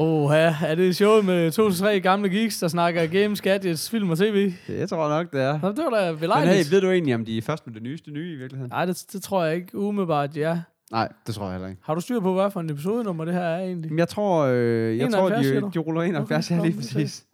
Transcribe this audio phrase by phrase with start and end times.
[0.00, 3.90] Åh, ja, er det showet med to til tre gamle geeks, der snakker games, gadgets,
[3.90, 4.52] film og tv?
[4.66, 5.58] Det tror jeg nok, det er.
[5.62, 6.70] Nå, det var da Men hey, belejligt.
[6.70, 8.70] ved du egentlig, om de er først med det nyeste nye i virkeligheden?
[8.70, 10.58] Nej, det, det tror jeg ikke umiddelbart, ja.
[10.92, 11.80] Nej, det tror jeg heller ikke.
[11.84, 13.98] Har du styr på, hvad for en episodenummer det her er egentlig?
[13.98, 17.24] Jeg tror, øh, jeg tror 71, siger de, de ruller 71, Okay, ja, lige præcis.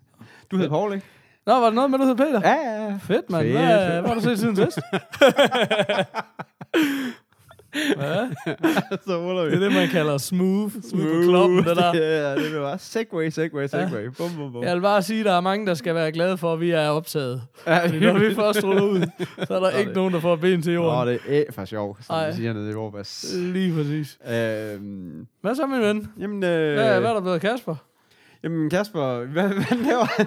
[0.51, 1.07] Du hedder Paul, ikke?
[1.47, 2.41] Nå, var det noget med, du hed Peter?
[2.45, 2.97] Ja, ja, ja.
[3.03, 3.43] Fedt, mand.
[3.43, 4.79] Fedt, Hvad, hvad har du set siden sidst?
[7.97, 8.29] Hvad?
[9.07, 9.51] Så ruller vi.
[9.51, 10.73] Det er det, man kalder smooth.
[10.91, 11.95] Smooth på kloppen, det der.
[11.95, 14.05] Ja, det er bare segway, segway, segway.
[14.19, 14.63] Bum, bum, bum.
[14.65, 16.71] Jeg vil bare sige, at der er mange, der skal være glade for, at vi
[16.71, 17.43] er optaget.
[17.67, 19.01] Ja, Fordi når vi først ruller ud,
[19.47, 21.09] så er der er ikke det- nogen, der får ben til jorden.
[21.09, 22.31] det er for sjov, som Ej.
[22.31, 23.35] vi siger nede i Vorbas.
[23.39, 24.19] Lige præcis.
[24.29, 26.09] Øhm, Hvad så, min ven?
[26.21, 27.75] jamen, øh, Hvad, hvad er der blevet Kasper?
[28.45, 30.27] Jamen, Kasper, hvad, hvad laver han?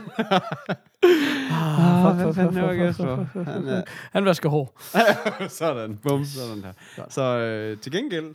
[1.51, 3.25] Ah, hvad fanden laver Kasper?
[3.51, 4.79] Han er, Han vasker hår.
[5.49, 7.03] sådan, bum, sådan der.
[7.09, 8.25] Så øh, til gengæld,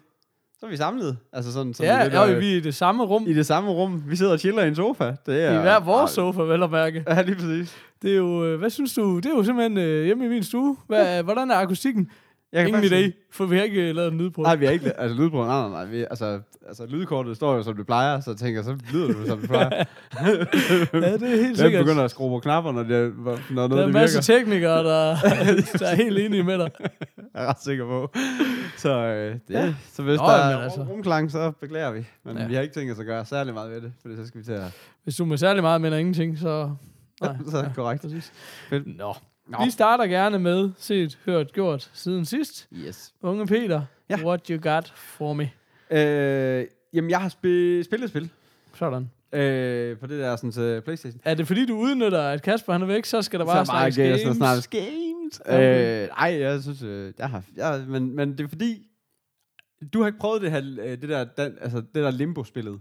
[0.60, 1.16] så er vi samlet.
[1.33, 3.25] Altså sådan, sådan Ja, lidt, ja, øh, vi er i det samme rum.
[3.27, 4.03] i det samme rum.
[4.06, 5.05] Vi sidder og chiller i en sofa.
[5.27, 7.05] Det er, I hver vores Ah, sofa, vel at mærke.
[7.08, 7.77] Ja, lige præcis.
[8.03, 9.16] Det er jo, øh, hvad synes du?
[9.16, 10.77] Det er jo simpelthen øh, hjemme i min stue.
[10.86, 12.10] Hvad, hvordan er akustikken?
[12.53, 14.45] Jeg Ingen faktisk- idé, for vi har ikke øh, lavet en lydprøve.
[14.45, 15.45] Nej, vi har ikke altså lydbrug.
[15.47, 15.84] Nej, nej, nej.
[15.84, 19.27] Vi, altså, altså, lydkortet står jo, som det plejer, så jeg tænker, så lyder det,
[19.27, 19.69] som det plejer.
[20.92, 21.84] Ja, det er helt sikkert.
[21.84, 24.41] begynder at skrue på knapper, når, det, når noget Der er det en masse virker?
[24.44, 25.17] teknikere, der,
[25.78, 26.70] der er helt enige med dig.
[27.34, 28.11] Jeg er ret sikker på.
[28.77, 29.64] Så, øh, det, Ja.
[29.64, 29.75] ja.
[29.92, 30.83] så hvis Nå, der er altså.
[30.83, 32.06] rumklang, så beklager vi.
[32.25, 32.42] Men Ja.
[32.42, 32.48] ja.
[32.48, 34.44] vi har ikke tænkt os at gøre særlig meget ved det, for så skal vi
[34.44, 34.72] til at...
[35.05, 36.70] Hvis du med særlig meget mener ingenting, så...
[37.22, 38.03] Nej, så er det korrekt.
[38.03, 38.33] præcis.
[38.70, 38.98] Fedt.
[38.98, 39.14] Nå.
[39.48, 39.64] Nå.
[39.64, 42.68] Vi starter gerne med set, hørt, gjort siden sidst.
[42.74, 43.14] Yes.
[43.22, 44.16] Unge Peter, Ja.
[44.25, 45.50] what you got for me?
[45.91, 48.31] Øh, jamen, jeg har sp- spillet et spil
[48.75, 49.10] Sådan.
[49.32, 51.20] øh, på det der sådan, til Playstation.
[51.25, 53.70] Er det fordi, du udnytter, at Kasper han er væk, så skal der bare så
[53.70, 54.20] snakkes games?
[54.20, 55.41] så snart games.
[55.47, 56.02] Okay.
[56.02, 57.42] Øh, ej, jeg synes, øh, jeg har...
[57.56, 58.86] Jeg, men, men det er fordi,
[59.92, 62.81] du har ikke prøvet det her, øh, det der, dan, altså, det der limbo-spillet,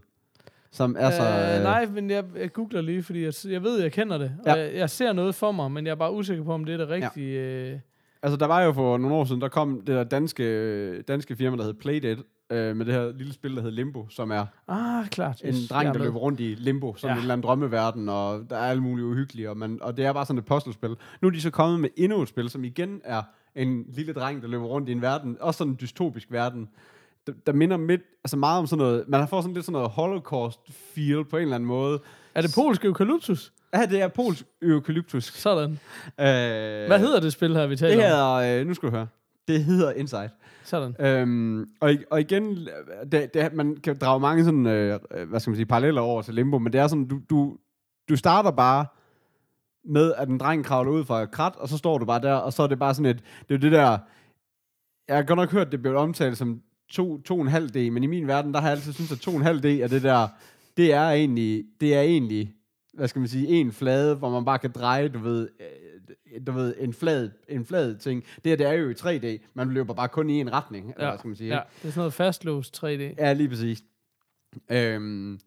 [0.71, 1.23] som er så...
[1.57, 4.31] Øh, nej, men jeg, jeg googler lige, fordi jeg, jeg ved, jeg kender det.
[4.45, 4.51] Ja.
[4.53, 6.73] Og jeg, jeg ser noget for mig, men jeg er bare usikker på, om det
[6.73, 7.33] er det rigtige.
[7.41, 7.71] Ja.
[7.73, 7.79] Øh,
[8.23, 11.57] Altså, der var jo for nogle år siden, der kom det der danske, danske firma,
[11.57, 12.17] der hed Playdead,
[12.51, 15.41] øh, med det her lille spil, der hed Limbo, som er ah, klart.
[15.43, 17.13] en Yes, dreng, er der løber rundt i limbo, sådan Ja.
[17.17, 20.13] en eller anden drømmeverden, og der er alle mulige uhyggelige, og, man, og det er
[20.13, 20.95] bare sådan et puzzlespil.
[21.21, 23.21] Nu er de så kommet med endnu et spil, som igen er
[23.55, 26.69] en lille dreng, der løber rundt i en verden, også sådan en dystopisk verden,
[27.27, 29.89] der, der minder midt, altså meget om sådan noget, man får sådan lidt sådan noget
[29.89, 31.99] holocaust-feel på en eller anden måde.
[32.35, 33.53] Er det polsk eukalyptus?
[33.73, 35.23] Ja, det er polsk eukalyptus.
[35.23, 35.71] Sådan.
[35.71, 38.05] Øh, Hvad hedder det spil her, vi taler det?
[38.05, 38.11] om?
[38.11, 39.07] hedder, øh, nu skal du høre,
[39.47, 40.29] det hedder Inside.
[40.63, 40.95] Sådan.
[40.99, 42.67] Øhm, og, og igen,
[43.11, 46.21] det, det, man kan drage mange sådan, øh, øh, hvad skal man sige, paralleller over
[46.21, 47.57] til Limbo, men det er sådan, du, du,
[48.09, 48.85] du starter bare
[49.85, 52.33] med, at en dreng kravler ud fra et krat, og så står du bare der,
[52.33, 53.97] og så er det bare sådan et, det er det der,
[55.07, 56.61] jeg har godt nok hørt, det blev omtalt som
[56.99, 60.27] 2,5D, men i min verden, der har jeg altid syntes, at 2,5D er det der,
[60.77, 62.53] det er egentlig, det er egentlig,
[62.93, 66.51] hvad skal man sige, en flade, hvor man bare kan dreje, du ved, øh, du
[66.51, 68.23] ved, en flad, en flad ting.
[68.23, 69.51] Det her, det er jo i 3D.
[69.53, 71.49] Man løber bare kun i en retning, eller hvad skal man sige.
[71.49, 72.87] ja, det er sådan noget fastlåst 3D.
[73.17, 73.83] Ja, lige præcis.
[74.71, 75.39] Øhm,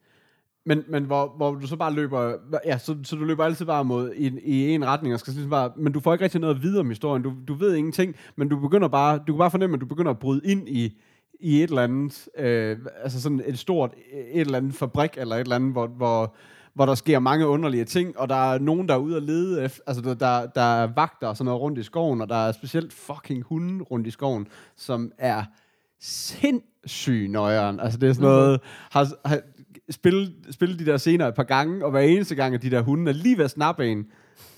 [0.67, 2.35] men, men hvor, hvor du så bare løber,
[2.65, 5.51] ja, så, så du løber altid bare mod i, i en retning, og skal sådan
[5.51, 8.15] bare, men du får ikke rigtig noget at vide om historien, du, du ved ingenting,
[8.37, 11.01] men du begynder bare, du kan bare fornemme, at du begynder at bryde ind i,
[11.41, 13.95] i et eller andet, øh, altså sådan et stort,
[14.33, 16.35] et eller andet fabrik, eller et eller andet, hvor, hvor,
[16.75, 19.63] hvor der sker mange underlige ting, og der er nogen, der er ude at lede
[19.63, 22.53] altså der, der, der er vagter og sådan noget rundt i skoven, og der er
[22.53, 24.47] specielt fucking hunde rundt i skoven,
[24.77, 25.45] som er
[26.01, 27.81] sindssygt nøjeren.
[27.81, 29.41] Altså det er sådan noget, har, har
[29.91, 32.83] spillet, spillet de der scener et par gange, og hver eneste gang, at de der
[32.83, 34.07] hunde er lige ved at snappe en,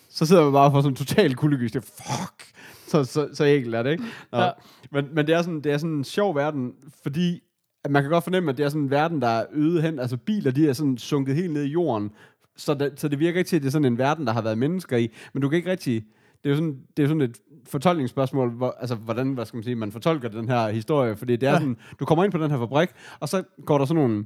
[0.09, 1.73] så sidder man bare for sådan en total kuldegys.
[1.73, 2.56] Det er fuck.
[2.87, 4.05] Så, så, så enkelt er det, ikke?
[4.33, 4.39] Nå.
[4.39, 4.51] Ja.
[4.93, 6.73] Men, men det er sådan, det er sådan en sjov verden,
[7.03, 7.41] fordi
[7.85, 9.99] at man kan godt fornemme, at det er sådan en verden, der er øget hen.
[9.99, 12.11] Altså biler, de er sådan sunket helt ned i jorden.
[12.57, 14.43] Så det, så det virker ikke til, at det er sådan en verden, der har
[14.43, 15.11] været mennesker i.
[15.33, 16.05] Men du kan ikke rigtig...
[16.45, 17.37] Det er jo sådan, det er sådan et
[17.67, 21.47] fortolkningsspørgsmål, hvor, altså hvordan, hvad skal man sige, man fortolker den her historie, fordi det
[21.47, 21.59] er Ja.
[21.59, 22.89] sådan, du kommer ind på den her fabrik,
[23.21, 24.25] og så går der sådan nogle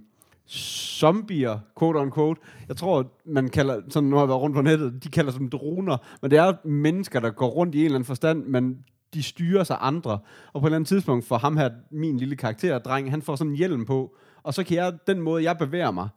[0.50, 2.40] zombier, quote on quote.
[2.68, 5.50] Jeg tror, man kalder, sådan nu har jeg været rundt på nettet, de kalder dem
[5.50, 8.78] droner, men det er mennesker, der går rundt i en eller anden forstand, men
[9.14, 10.18] de styrer sig andre.
[10.52, 13.36] Og på et eller andet tidspunkt får ham her, min lille karakter, dreng, han får
[13.36, 16.08] sådan en hjelm på, og så kan jeg, den måde, jeg bevæger mig,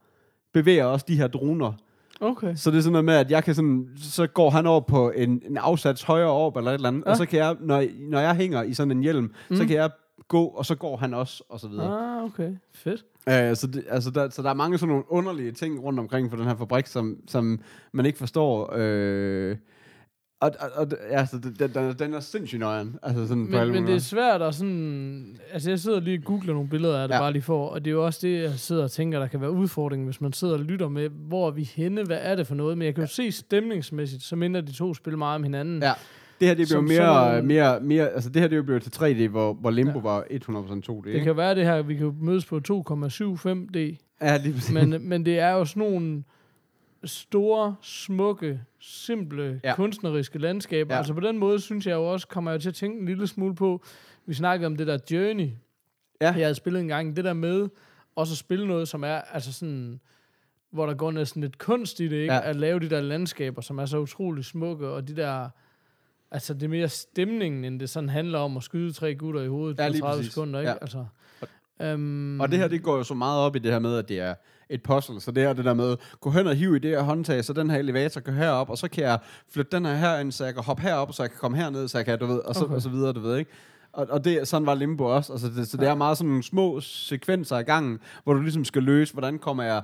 [0.52, 1.72] bevæger også de her droner.
[2.20, 2.54] Okay.
[2.56, 5.10] Så det er sådan noget med, at jeg kan sådan, så går han over på
[5.10, 7.02] en, en afsats højre op eller et eller andet.
[7.06, 7.10] Ja.
[7.10, 9.56] og så kan jeg, når, når jeg hænger i sådan en hjelm, mm.
[9.56, 9.90] så kan jeg
[10.28, 12.16] gå, og så går han også, og så videre.
[12.16, 12.50] Ah, okay.
[12.74, 13.04] Fedt.
[13.26, 16.30] Uh, så, det, altså der, så der er mange sådan nogle underlige ting rundt omkring
[16.30, 17.60] for den her fabrik, som, som
[17.92, 18.76] man ikke forstår.
[18.76, 19.56] Uh,
[20.40, 22.98] og, og, og ja, så det, den, den, den er sindssygt nøjeren.
[23.02, 25.38] Altså sådan Men, men det er svært at sådan...
[25.52, 27.18] Altså, jeg sidder lige og googler nogle billeder af det, Ja.
[27.18, 27.22] ja.
[27.24, 29.40] bare lige for, og det er jo også det, jeg sidder og tænker, der kan
[29.40, 32.46] være udfordringen, hvis man sidder og lytter med, hvor er vi henne, hvad er det
[32.46, 35.42] for noget, men jeg kan jo se stemningsmæssigt, så minder de to spil meget om
[35.42, 35.82] hinanden.
[35.82, 35.92] Ja.
[36.44, 38.90] Det her, det blev Som mere, nogle- mere, mere, altså det her, det blev til
[38.96, 40.02] 3D, hvor, hvor Limbo ja.
[40.02, 41.04] var 100% 2D.
[41.08, 41.24] Det ikke?
[41.24, 43.78] kan være det her, vi kan mødes på 2,75D,
[44.20, 44.72] Ja, lige præcis.
[44.72, 46.24] men, men det er jo sådan nogle
[47.04, 49.74] store, smukke, simple, Ja.
[49.74, 50.94] kunstneriske landskaber.
[50.94, 50.98] Ja.
[50.98, 53.26] Altså på den måde synes jeg jo også, kommer jeg til at tænke en lille
[53.26, 53.82] smule på,
[54.26, 55.48] vi snakkede om det der Journey,
[56.20, 56.26] Ja.
[56.26, 57.68] jeg havde spillet en gang, det der med
[58.16, 60.00] også at spille noget, som er altså sådan,
[60.72, 62.34] hvor der går næsten lidt kunst i det, ikke?
[62.34, 62.40] Ja.
[62.48, 65.48] At lave de der landskaber, som er så utrolig smukke, og de der,
[66.34, 69.48] altså det er mere stemningen, end det sådan handler om at skyde tre gutter i
[69.48, 70.32] hovedet Ja, på lige 30 præcis.
[70.32, 70.70] sekunder, ikke?
[70.70, 70.76] Ja.
[70.80, 71.04] Altså,
[71.94, 74.08] um, Og det her, det går jo så meget op i det her med, at
[74.08, 74.34] det er
[74.70, 75.20] et puzzle.
[75.20, 77.52] Så det er det der med, gå hen og hive i det her håndtag, så
[77.52, 79.18] den her elevator kan herop, og så kan jeg
[79.50, 81.98] flytte den her herind, så jeg kan hoppe herop, så jeg kan komme herned, så
[81.98, 82.74] jeg kan, du ved, og så, Okay.
[82.74, 83.50] og så videre, du ved, ikke?
[83.92, 85.32] Og, og det, sådan var Limbo også.
[85.32, 88.64] Altså det, så det er meget sådan nogle små sekvenser i gangen, hvor du ligesom
[88.64, 89.82] skal løse, hvordan kommer jeg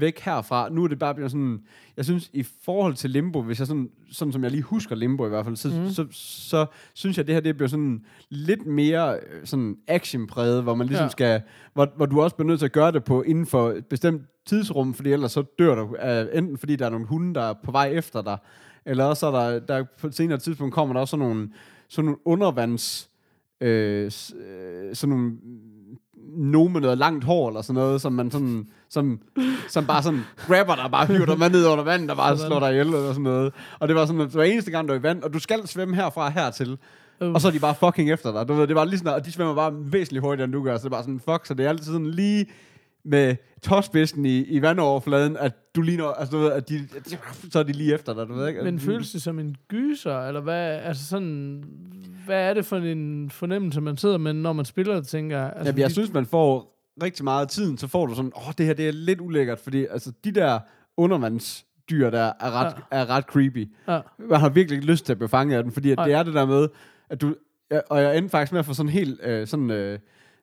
[0.00, 0.68] væk herfra.
[0.68, 1.60] Nu er det bare blevet sådan,
[1.96, 5.26] jeg synes i forhold til Limbo, hvis jeg sådan, sådan som jeg lige husker Limbo
[5.26, 5.90] i hvert fald, så, mm.
[5.90, 10.74] så, så, synes jeg, det her det bliver sådan lidt mere øh, sådan actionpræget, hvor
[10.74, 11.08] man ligesom ja.
[11.08, 11.42] Skal,
[11.74, 14.22] hvor, hvor du også bliver nødt til at gøre det på inden for et bestemt
[14.46, 17.54] tidsrum, fordi ellers så dør du, øh, enten fordi der er nogle hunde, der er
[17.64, 18.38] på vej efter dig,
[18.86, 21.48] eller også er der, der på et senere tidspunkt kommer der også sådan nogle,
[21.88, 23.10] sådan nogle undervands,
[23.60, 24.10] øh, øh,
[24.94, 25.36] sådan nogle
[26.36, 29.18] nogen med noget langt hår, eller sådan noget, som man sådan, som,
[29.68, 32.50] som bare sådan grabber dig, bare hiver dig med ned under vandet, og bare Sådan.
[32.50, 33.52] slår dig ihjel, eller sådan noget.
[33.78, 35.38] Og det var sådan, at det var eneste gang, du var i vand, og du
[35.38, 36.78] skal svømme herfra hertil,
[37.20, 37.28] Uh.
[37.32, 38.48] og så er de bare fucking efter dig.
[38.48, 40.76] Du ved, det var lige sådan, og de svømmer bare væsentligt hurtigere, end du gør,
[40.76, 42.46] så det er bare sådan, fuck, så det er altid sådan lige
[43.06, 46.88] med tåspidsen i, i vandoverfladen, at du ligner, altså du ved, at de,
[47.50, 48.62] så er de lige efter dig, du ved ikke?
[48.62, 51.64] Men føles det som en gyser, eller hvad, altså sådan,
[52.26, 55.46] hvad er det for en fornemmelse, man sidder med, når man spiller tænker jeg?
[55.56, 58.32] Altså, Jamen, jeg fordi- synes, man får rigtig meget af tiden, så får du sådan,
[58.36, 60.58] åh, det her det er lidt ulækkert, fordi altså, de der
[60.96, 62.96] undervandsdyr der er ret, ja.
[62.98, 63.68] er ret creepy.
[63.88, 64.00] Ja.
[64.18, 66.22] Man har virkelig ikke lyst til at blive fanget af den, fordi at det er
[66.22, 66.68] det der med,
[67.10, 67.34] at du,
[67.70, 69.98] ja, og jeg endte faktisk med at få sådan helt, øh, sådan, øh,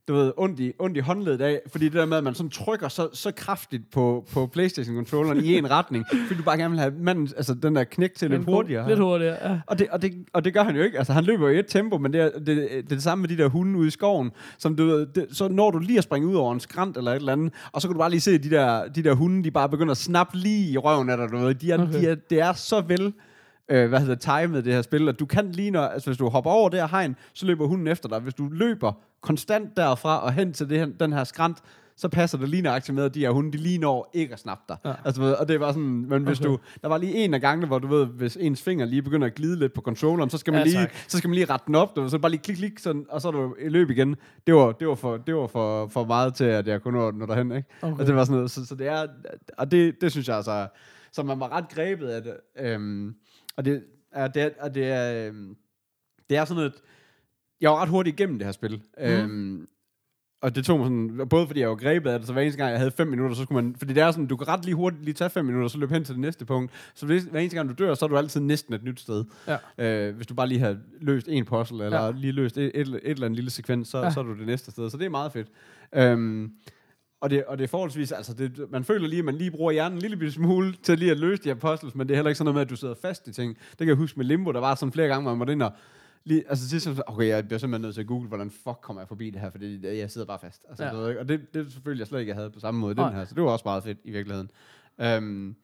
[0.07, 2.49] du ved, ondt i, ondt i håndledet af, fordi det der med, at man sådan
[2.49, 6.79] trykker så, så kraftigt på, på Playstation-controlleren i en retning, fordi du bare gerne vil
[6.79, 8.87] have manden, altså den der knæk til lidt hurtigere.
[8.87, 9.59] Lidt hurtigere, ja.
[9.67, 10.97] Og det, og, det, og det gør han jo ikke.
[10.97, 13.21] Altså, han løber jo i et tempo, men det er det, det, er det samme
[13.21, 14.31] med de der hunde ude i skoven.
[14.57, 17.11] Som du, ved, det, så når du lige at springe ud over en skrant eller
[17.11, 19.43] et eller andet, og så kan du bare lige se, de der, de der hunde,
[19.43, 21.31] de bare begynder at snappe lige i røven af dig.
[21.31, 21.55] Du ved.
[21.55, 21.83] De er.
[21.83, 22.01] Okay.
[22.01, 23.13] de er, det er så vel
[23.69, 26.29] øh, hvad hedder timet det her spil, at du kan lige når, altså hvis du
[26.29, 28.19] hopper over det her hegn, så løber hunden efter dig.
[28.19, 31.57] Hvis du løber konstant derfra og hen til det her, den her skrant,
[31.95, 34.39] så passer det lige nøjagtigt med, at de her hunde, de lige når ikke at
[34.39, 34.77] snappe dig.
[34.85, 34.93] Ja.
[35.05, 36.49] Altså, og det var sådan, men hvis Okay.
[36.49, 39.27] du, der var lige en af gangene, hvor du ved, hvis ens finger lige begynder
[39.27, 40.93] at glide lidt på controlleren, så skal man, Ja, lige, tak.
[41.07, 43.21] så skal man lige rette den op, du så bare lige klik, klik, sådan, og
[43.21, 44.15] så er du i løb igen.
[44.47, 47.11] Det var, det var, for, det var for, for meget til, at jeg kunne nå,
[47.11, 47.67] nå derhen, ikke?
[47.81, 47.99] Okay.
[47.99, 49.07] Og det var sådan noget, så, så det er,
[49.57, 50.67] og det, det synes jeg altså,
[51.11, 52.33] så man var ret grebet af det.
[52.59, 53.15] Øhm,
[53.57, 55.55] og det, er, det, er, og det er, øhm,
[56.29, 56.73] det er sådan noget,
[57.61, 58.81] jeg var ret hurtigt igennem det her spil.
[58.97, 59.03] Mm.
[59.05, 59.67] Øhm,
[60.41, 62.57] og det tog mig sådan, både fordi jeg var grebet af det, så hver eneste
[62.57, 64.65] gang jeg havde fem minutter, så skulle man, fordi det er sådan, du kan ret
[64.65, 66.71] lige hurtigt lige tage fem minutter, så løbe hen til det næste punkt.
[66.93, 69.23] Så hvis, hver eneste gang du dør, så er du altid næsten et nyt sted.
[69.47, 69.57] Ja.
[70.07, 72.11] Øh, hvis du bare lige har løst en puzzle, eller Ja.
[72.11, 73.97] lige løst et, et, et eller andet lille sekvens, så.
[74.01, 74.11] Ja.
[74.11, 74.89] så er du det næste sted.
[74.89, 75.47] Så det er meget fedt.
[75.95, 76.51] Øhm,
[77.23, 79.71] og det, og det er forholdsvis, altså det, man føler lige, at man lige bruger
[79.71, 82.29] hjernen en lille smule til lige at løse de her puzzles, men det er heller
[82.29, 83.57] ikke sådan noget med, at du sidder fast i ting.
[83.69, 85.65] Det kan jeg huske med Limbo, der var sådan flere gange, hvor man var inde
[85.65, 85.71] og
[86.23, 89.07] lige, altså sidst, okay, jeg bliver simpelthen nødt til at google, hvordan fuck kommer jeg
[89.07, 90.61] forbi det her, fordi jeg sidder bare fast.
[90.69, 91.19] Altså, Ja.
[91.19, 93.35] og det, det selvfølgelig jeg slet ikke, jeg havde på samme måde den her, så
[93.35, 94.49] det var også meget fedt i virkeligheden.
[95.01, 95.55] Øhm,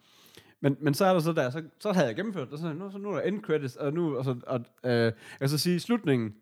[0.61, 2.91] men, men så er der så der, så, så havde jeg gennemført det, så, nu,
[2.91, 5.79] så nu er der end credits, og nu, og så, og, øh, jeg så sige,
[5.79, 6.33] slutningen,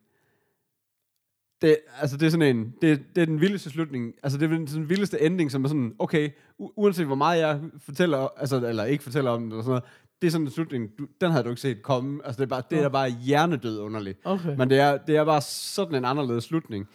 [1.61, 4.57] det, altså det er sådan en, det, det er den vildeste slutning, altså det er
[4.57, 6.29] den, den vildeste ending, som er sådan, okay,
[6.61, 9.83] u- uanset hvor meget jeg fortæller, altså, eller ikke fortæller om det, eller sådan noget,
[10.21, 12.49] det er sådan en slutning, du, den havde du ikke set komme, altså det er
[12.49, 14.19] bare, det er bare hjernedød underligt.
[14.23, 14.55] Okay.
[14.57, 16.87] Men det er, det er bare sådan en anderledes slutning.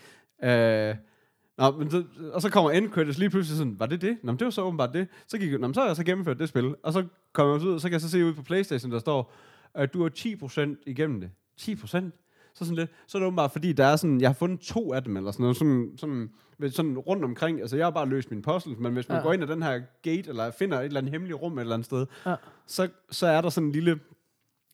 [0.44, 0.94] Øh,
[1.58, 4.18] nå, men så, og så kommer end credits lige pludselig sådan, var det det?
[4.22, 5.08] Nå, men det var så åbenbart det.
[5.26, 6.74] Så gik jeg, nå, men så har jeg så gennemført det spil.
[6.82, 8.92] Og så kommer jeg så ud, og så kan jeg så se ud på Playstation,
[8.92, 9.32] der står,
[9.74, 10.08] at du er
[10.78, 11.30] 10% igennem det.
[11.60, 12.21] 10%?
[12.54, 14.92] Så, sådan lidt, så er det åbenbart, fordi der er sådan, jeg har fundet to
[14.92, 16.30] af dem, eller sådan noget, sådan, sådan,
[16.70, 17.60] sådan rundt omkring.
[17.60, 19.22] Altså, jeg har bare løst mine puzzles, men hvis man Ja.
[19.22, 21.74] går ind ad den her gate, eller finder et eller andet hemmeligt rum et eller
[21.74, 22.34] andet sted, Ja.
[22.66, 23.98] så, så er der sådan en lille,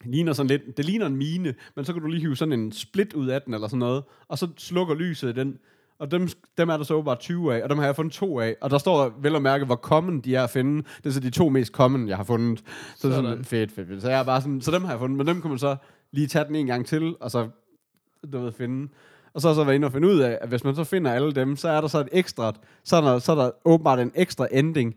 [0.05, 2.73] ligner sådan lidt, det ligner en mine, men så kan du lige hive sådan en
[2.73, 5.59] split ud af den, eller sådan noget, og så slukker lyset i den,
[5.99, 8.41] og dem, dem er der så åbenbart 20 af, og dem har jeg fundet to
[8.41, 10.83] af, og der står vel at mærke, hvor common de er at finde.
[10.97, 12.59] Det er så de to mest common, jeg har fundet.
[12.97, 13.25] Så er Sådan.
[13.31, 14.03] sådan fedt, fedt, fedt.
[14.03, 15.77] Så, jeg er bare sådan, så dem har jeg fundet, men dem kan man så
[16.13, 17.49] lige tage den en gang til, og så
[18.33, 18.89] du ved, finde.
[19.35, 20.85] Og så har jeg så været inde og finde ud af, at hvis man så
[20.85, 22.53] finder alle dem, så er der så et ekstra,
[22.85, 24.95] så er der, så er der åbenbart en ekstra ending,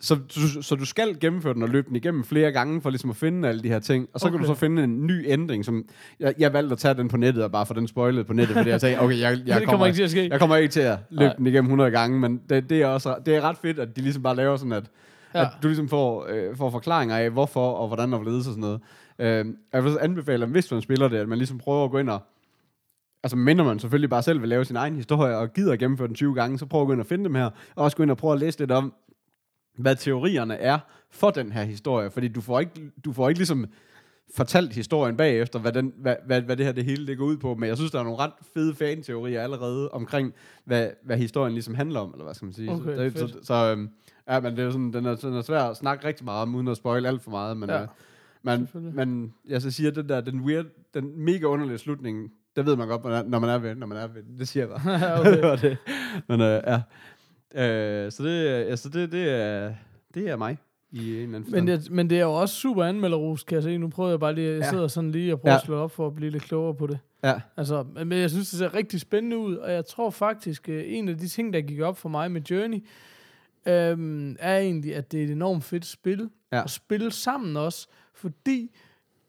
[0.00, 3.10] så, så, så du skal gennemføre den og løbe den igennem flere gange, for ligesom
[3.10, 4.08] at finde alle de her ting.
[4.14, 4.38] Og så okay.
[4.38, 5.84] kan du så finde en ny ændring, som...
[6.20, 8.56] Jeg, jeg valgte at tage den på nettet, og bare få den spoilet på nettet,
[8.56, 10.28] fordi jeg sagde, okay, jeg, jeg, kommer ikke til at ske.
[10.30, 11.34] jeg kommer ikke til at løbe Nej.
[11.36, 14.00] den igennem 100 gange, men det, det, er også det er ret fedt, at de
[14.00, 14.84] ligesom bare laver sådan, at,
[15.34, 15.42] Ja.
[15.42, 18.60] at du ligesom får, øh, får forklaringer af, hvorfor og hvordan og hvorledes og sådan
[18.60, 18.80] noget.
[19.18, 21.90] Øh, jeg vil så anbefale, at hvis man spiller det, at man ligesom prøver at
[21.90, 22.20] gå ind og
[23.22, 26.08] Altså minder man selvfølgelig bare selv vil lave sin egen historie og gider at gennemføre
[26.08, 28.02] den 20 gange, så prøv at gå ind og finde dem her, og også gå
[28.02, 28.94] ind og prøve at læse lidt om,
[29.78, 30.78] hvad teorierne er
[31.10, 33.66] for den her historie, fordi du får ikke, du får ikke ligesom
[34.36, 37.36] fortalt historien bagefter, hvad, den, hvad, hvad, hvad det her det hele det går ud
[37.36, 40.34] på, men jeg synes, der er nogle ret fede fan-teorier allerede omkring,
[40.64, 42.70] hvad, hvad historien ligesom handler om, eller hvad skal man sige.
[42.70, 43.18] Okay, så, fedt.
[43.18, 43.90] så, så øhm,
[44.30, 46.42] ja, men det er jo sådan, den er, den er svær at snakke rigtig meget
[46.42, 47.88] om, uden at spoil alt for meget, men, Ja, øh,
[48.42, 48.94] men, selvfølgelig.
[49.06, 52.88] men jeg så siger, den der, den weird, den mega underlige slutning, det ved man
[52.88, 54.76] godt, når man er- når man er ved, når man er ved, det siger jeg
[54.84, 55.20] bare.
[55.20, 55.58] Okay.
[55.68, 55.76] det.
[56.28, 56.80] Men øh, ja,
[57.54, 59.72] øh, så det, altså det, det er,
[60.14, 60.58] det er mig
[60.92, 63.62] i en eller anden Men det, men det er jo også super anmelderros, kan jeg
[63.62, 63.78] se.
[63.78, 64.70] Nu prøver jeg bare lige, jeg Ja.
[64.70, 65.58] sidder sådan lige og prøver Ja.
[65.58, 66.98] at slå op for at blive lidt klogere på det.
[67.24, 70.82] Ja, Altså, men jeg synes, det ser rigtig spændende ud, og jeg tror faktisk, øh,
[70.86, 72.84] en af de ting, der gik op for mig med Journey,
[73.66, 76.30] øhm, er egentlig, at det er et enormt fedt spil.
[76.52, 76.62] Ja.
[76.64, 78.70] At spille sammen også, fordi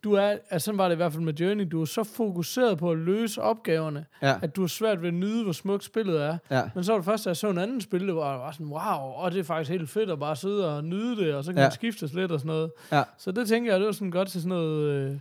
[0.03, 2.77] du er, altså sådan var det i hvert fald med Journey, du er så fokuseret
[2.77, 6.21] på at løse opgaverne, ja, at du har svært ved at nyde, hvor smukt spillet
[6.23, 6.37] er.
[6.51, 8.67] ja, Men så var det første, jeg så en anden spil, det var, var sådan,
[8.67, 11.51] wow, og det er faktisk helt fedt at bare sidde og nyde det, og så
[11.51, 11.57] kan.
[11.57, 11.63] Ja.
[11.65, 12.71] man skiftes lidt og sådan noget.
[12.91, 13.03] ja.
[13.17, 15.17] Så det tænker jeg, det var sådan godt til sådan noget, øh,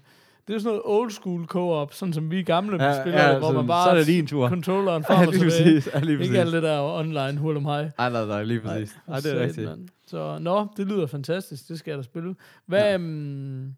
[0.48, 3.38] det er sådan noget old school co-op, sådan som vi gamle ja, spiller, ja det,
[3.38, 4.48] hvor man bare så er det en tur.
[4.48, 5.74] controlleren Ja, frem og lige tilbage.
[5.74, 5.88] præcis.
[5.94, 6.22] Ja, lige.
[6.24, 7.90] Ikke alt det der online hul om hej.
[7.98, 8.96] Nej, nej, nej, lige præcis.
[9.08, 9.68] Nej, det er rigtigt.
[9.68, 9.88] mand.
[10.06, 12.34] Så nå, det lyder fantastisk, det skal jeg da spille.
[12.66, 13.74] Hvad, um,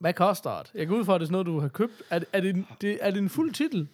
[0.00, 0.70] hvad koster det?
[0.74, 1.92] Jeg går ud fra, at det er sådan noget, du har købt.
[2.10, 3.88] Er, er, det, det, er det en fuld titel?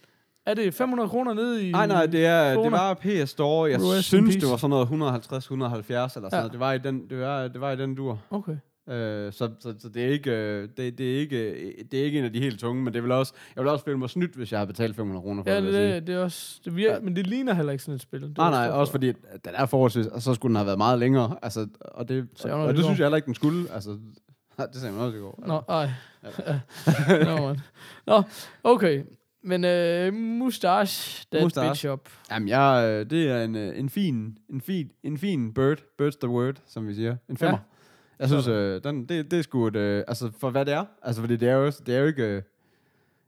[0.45, 1.71] Er det 500 kroner nede i...
[1.71, 3.69] Nej, nej, det, er, det var PS Store.
[3.71, 6.41] Jeg Rest synes, det var sådan noget 150, 170 eller sådan Ja.
[6.41, 6.51] noget.
[6.51, 8.19] Det var i den, det var, det var i den dur.
[8.31, 8.55] Okay.
[8.89, 12.19] Øh, så, så, så det er ikke øh, det, det er ikke det er ikke
[12.19, 14.35] en af de helt tunge, men det vil også jeg vil også føle mig snydt,
[14.35, 15.73] hvis jeg havde betalt 500 kroner for Ja, det.
[15.73, 15.95] sige.
[15.95, 16.59] det, det er også...
[16.65, 16.99] Det virker, Ja.
[16.99, 18.21] Men det ligner heller ikke sådan et spil.
[18.21, 20.77] Det Nej, nej, også fordi at den er forholdsvis, og så skulle den have været
[20.77, 21.37] meget længere.
[21.41, 23.71] Altså, og det, Sagde og, og det synes jeg heller ikke, den skulle.
[23.73, 23.89] Altså,
[24.73, 25.43] det sagde man også i går.
[25.47, 25.89] Nå, ej.
[27.25, 27.59] Nå, man.
[28.07, 28.23] Nå,
[28.63, 29.03] okay.
[29.43, 31.69] Men øh, Mustache, that Mustache.
[31.69, 32.09] bitch up.
[32.31, 35.77] Jamen, jeg, øh, det er en, øh, en fin, en fin, en fin bird.
[36.01, 37.15] Bird's the word, som vi siger.
[37.29, 37.57] En femmer.
[37.57, 37.76] Ja.
[38.19, 40.85] Jeg synes, øh, den, det, det er sgu et, øh, altså for hvad det er.
[41.01, 42.43] Altså, fordi det er jo, det er jo ikke øh, et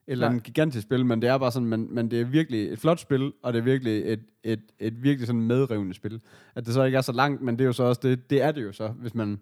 [0.08, 2.80] eller andet gigantisk spil, men det er bare sådan, men, men det er virkelig et
[2.80, 6.22] flot spil, og det er virkelig et, et, et virkelig sådan medrivende spil.
[6.56, 8.42] At det så ikke er så langt, men det er jo så også, det, det
[8.42, 9.40] er det jo så, hvis man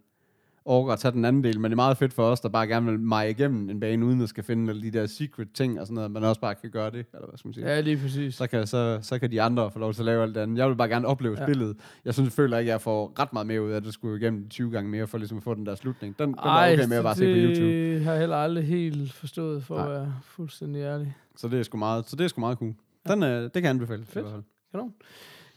[0.67, 2.67] overgår at tage den anden del, men det er meget fedt for os, der bare
[2.67, 5.79] gerne vil meje igennem en bane, uden at skal finde alle de der secret ting
[5.79, 7.67] og sådan noget, at man også bare kan gøre det, eller hvad skal man sige.
[7.67, 8.35] Ja, lige præcis.
[8.35, 10.57] Så kan, så, så kan de andre få lov til at lave alt det andet.
[10.57, 11.39] Jeg vil bare gerne opleve Ja.
[11.41, 11.45] ja.
[11.45, 11.77] spillet.
[12.05, 13.93] Jeg synes, jeg føler ikke, at jeg får ret meget mere ud af det.
[13.93, 16.19] skulle igennem 20 gange mere, for ligesom at få den der slutning.
[16.19, 17.67] Den, den er okay med at bare se på YouTube.
[17.67, 19.85] det har jeg heller aldrig helt forstået, for Nej.
[19.85, 21.15] at være fuldstændig ærlig.
[21.35, 22.73] Så det er sgu meget, så det er sgu meget cool.
[23.07, 24.05] Den, øh, det kan jeg anbefale.
[24.05, 24.17] Fedt.
[24.17, 24.43] i hvert fald.
[24.71, 24.93] Kanon.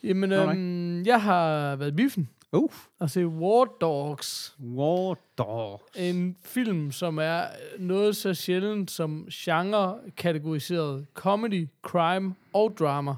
[0.04, 4.56] Jamen, øhm, jeg har været i biffen Uh, og se War Dogs.
[4.60, 5.82] War Dog.
[5.96, 7.44] En film, som er
[7.78, 13.14] noget så sjældent som genre-kategoriseret comedy, crime og drama.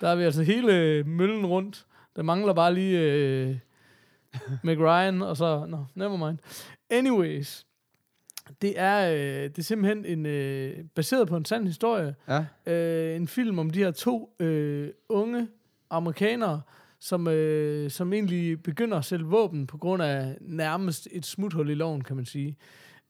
[0.00, 1.86] Der er vi altså hele møllen rundt.
[2.16, 3.56] Der mangler bare lige øh,
[4.64, 5.66] McRyan, og så...
[5.68, 6.38] Nå, never mind.
[6.90, 7.66] Anyways.
[8.62, 12.14] Det er, øh, det er simpelthen en, øh, baseret på en sand historie.
[12.28, 12.44] Ja.
[12.72, 15.48] Øh, en film om de her to øh, unge
[15.90, 16.60] amerikanere,
[17.02, 21.74] som, øh, som egentlig begynder at sælge våben på grund af nærmest et smuthul i
[21.74, 22.56] loven, kan man sige.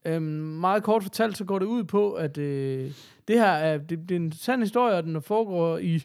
[0.04, 2.90] Øhm, meget kort fortalt, så går det ud på, at øh,
[3.28, 6.04] det her er, det, det er en sand historie, og den foregår i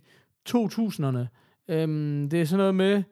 [0.49, 1.25] 2000'erne.
[1.67, 3.03] Øhm, det er sådan noget med,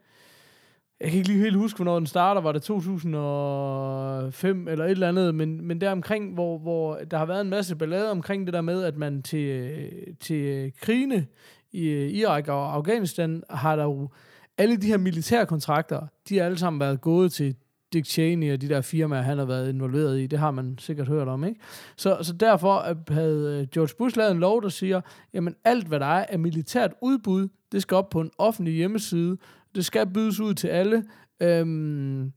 [1.00, 5.10] jeg kan ikke lige helt huske, hvornår den starter, var det 2005 eller et eller
[5.10, 8.54] andet, men, men der omkring, hvor, hvor der har været en masse ballade omkring det
[8.54, 11.28] der med, at man til, øh, til krigene
[11.72, 14.10] i øh, Irak og Afghanistan har der jo
[14.58, 17.56] alle de her militærkontrakter, de har alle sammen været gået til
[17.94, 20.28] Dick Cheney og de der firmaer, han har været involveret i.
[20.28, 21.60] Det har man sikkert hørt om, ikke?
[21.96, 25.02] Så, så derfor øh, havde øh, George Bush lavet en lov, der siger,
[25.34, 29.38] jamen alt, hvad der er af militært udbud, det skal op på en offentlig hjemmeside.
[29.76, 31.04] Det skal bydes ud til alle.
[31.40, 32.34] Øhm,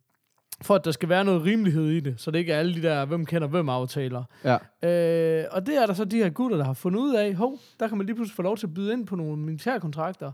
[0.62, 2.82] for at der skal være noget rimelighed i det, så det ikke er alle de
[2.82, 4.24] der, hvem kender hvem aftaler.
[4.44, 4.54] Ja.
[4.88, 7.58] Øh, og det er der så de her gutter, der har fundet ud af, hov,
[7.80, 10.32] der kan man lige pludselig få lov til at byde ind på nogle militærkontrakter.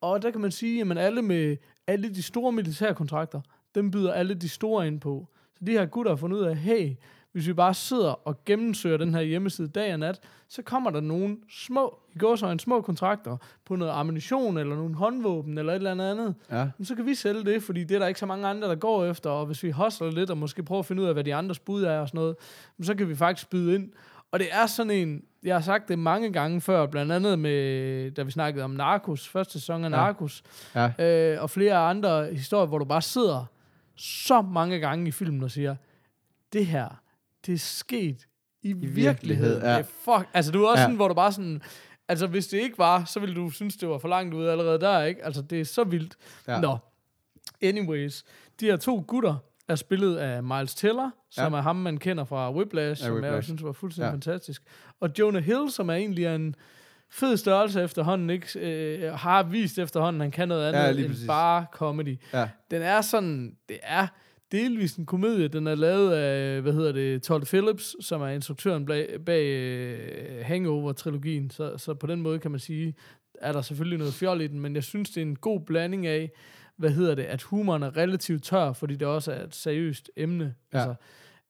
[0.00, 3.40] Og der kan man sige, at alle med alle de store militærkontrakter,
[3.74, 5.28] dem byder alle de store ind på.
[5.54, 6.90] Så de her gutter har fundet ud af, hey,
[7.32, 11.00] hvis vi bare sidder og gennemsøger den her hjemmeside dag og nat, så kommer der
[11.00, 15.72] nogle små, i går så en små kontrakter på noget ammunition eller nogle håndvåben eller
[15.72, 16.34] et eller andet andet.
[16.50, 16.68] Ja.
[16.78, 18.74] Men så kan vi sælge det, fordi det er der ikke så mange andre, der
[18.74, 21.24] går efter, og hvis vi hostler lidt og måske prøver at finde ud af, hvad
[21.24, 22.36] de andres bud er og sådan noget,
[22.82, 23.92] så kan vi faktisk byde ind.
[24.34, 28.10] Og det er sådan en, jeg har sagt det mange gange før, blandt andet med,
[28.10, 29.96] da vi snakkede om Narcos, første sæson af Ja.
[29.96, 30.42] Narcos,
[30.74, 30.92] Ja.
[31.34, 33.44] øh, og flere andre historier, hvor du bare sidder
[33.96, 35.76] så mange gange i filmen og siger,
[36.52, 36.88] det her,
[37.46, 38.26] det er sket
[38.62, 39.62] i, I virkelighed, virkeligheden.
[39.62, 39.70] ja.
[39.72, 39.78] Ja.
[39.78, 40.80] Er fuck, altså du er også Ja.
[40.80, 40.84] ja.
[40.84, 41.62] sådan, hvor du bare sådan,
[42.08, 44.80] altså hvis det ikke var, så ville du synes, det var for langt ude allerede
[44.80, 45.24] der, ikke?
[45.24, 46.16] Altså det er så vildt.
[46.46, 46.52] Ja.
[46.54, 46.60] Ja.
[46.60, 46.78] Nå,
[47.62, 48.24] anyways,
[48.60, 49.36] de her to gutter
[49.68, 51.58] er spillet af Miles Teller, som Ja.
[51.58, 53.46] er ham, man kender fra Whiplash, Ja, som jeg Whiplash.
[53.48, 54.12] synes var fuldstændig Ja.
[54.12, 54.62] fantastisk.
[55.00, 56.54] Og Jonah Hill, som er egentlig en
[57.10, 58.58] fed størrelse efterhånden, ikke?
[58.60, 61.26] Øh, har vist efterhånden, han kan noget andet Ja, end præcis.
[61.26, 62.18] bare comedy.
[62.32, 62.48] Ja.
[62.70, 64.06] Den er sådan, det er
[64.52, 65.48] delvis en komedie.
[65.48, 69.44] Den er lavet af, hvad hedder det, Todd Phillips, som er instruktøren bag, bag
[70.40, 71.50] uh, Hangover-trilogien.
[71.50, 72.94] Så, så på den måde kan man sige,
[73.40, 76.06] er der selvfølgelig noget fjol i den, men jeg synes, det er en god blanding
[76.06, 76.30] af,
[76.76, 80.54] hvad hedder det, at humoren er relativt tør, fordi det også er et seriøst emne.
[80.72, 80.78] Ja.
[80.78, 80.94] Altså,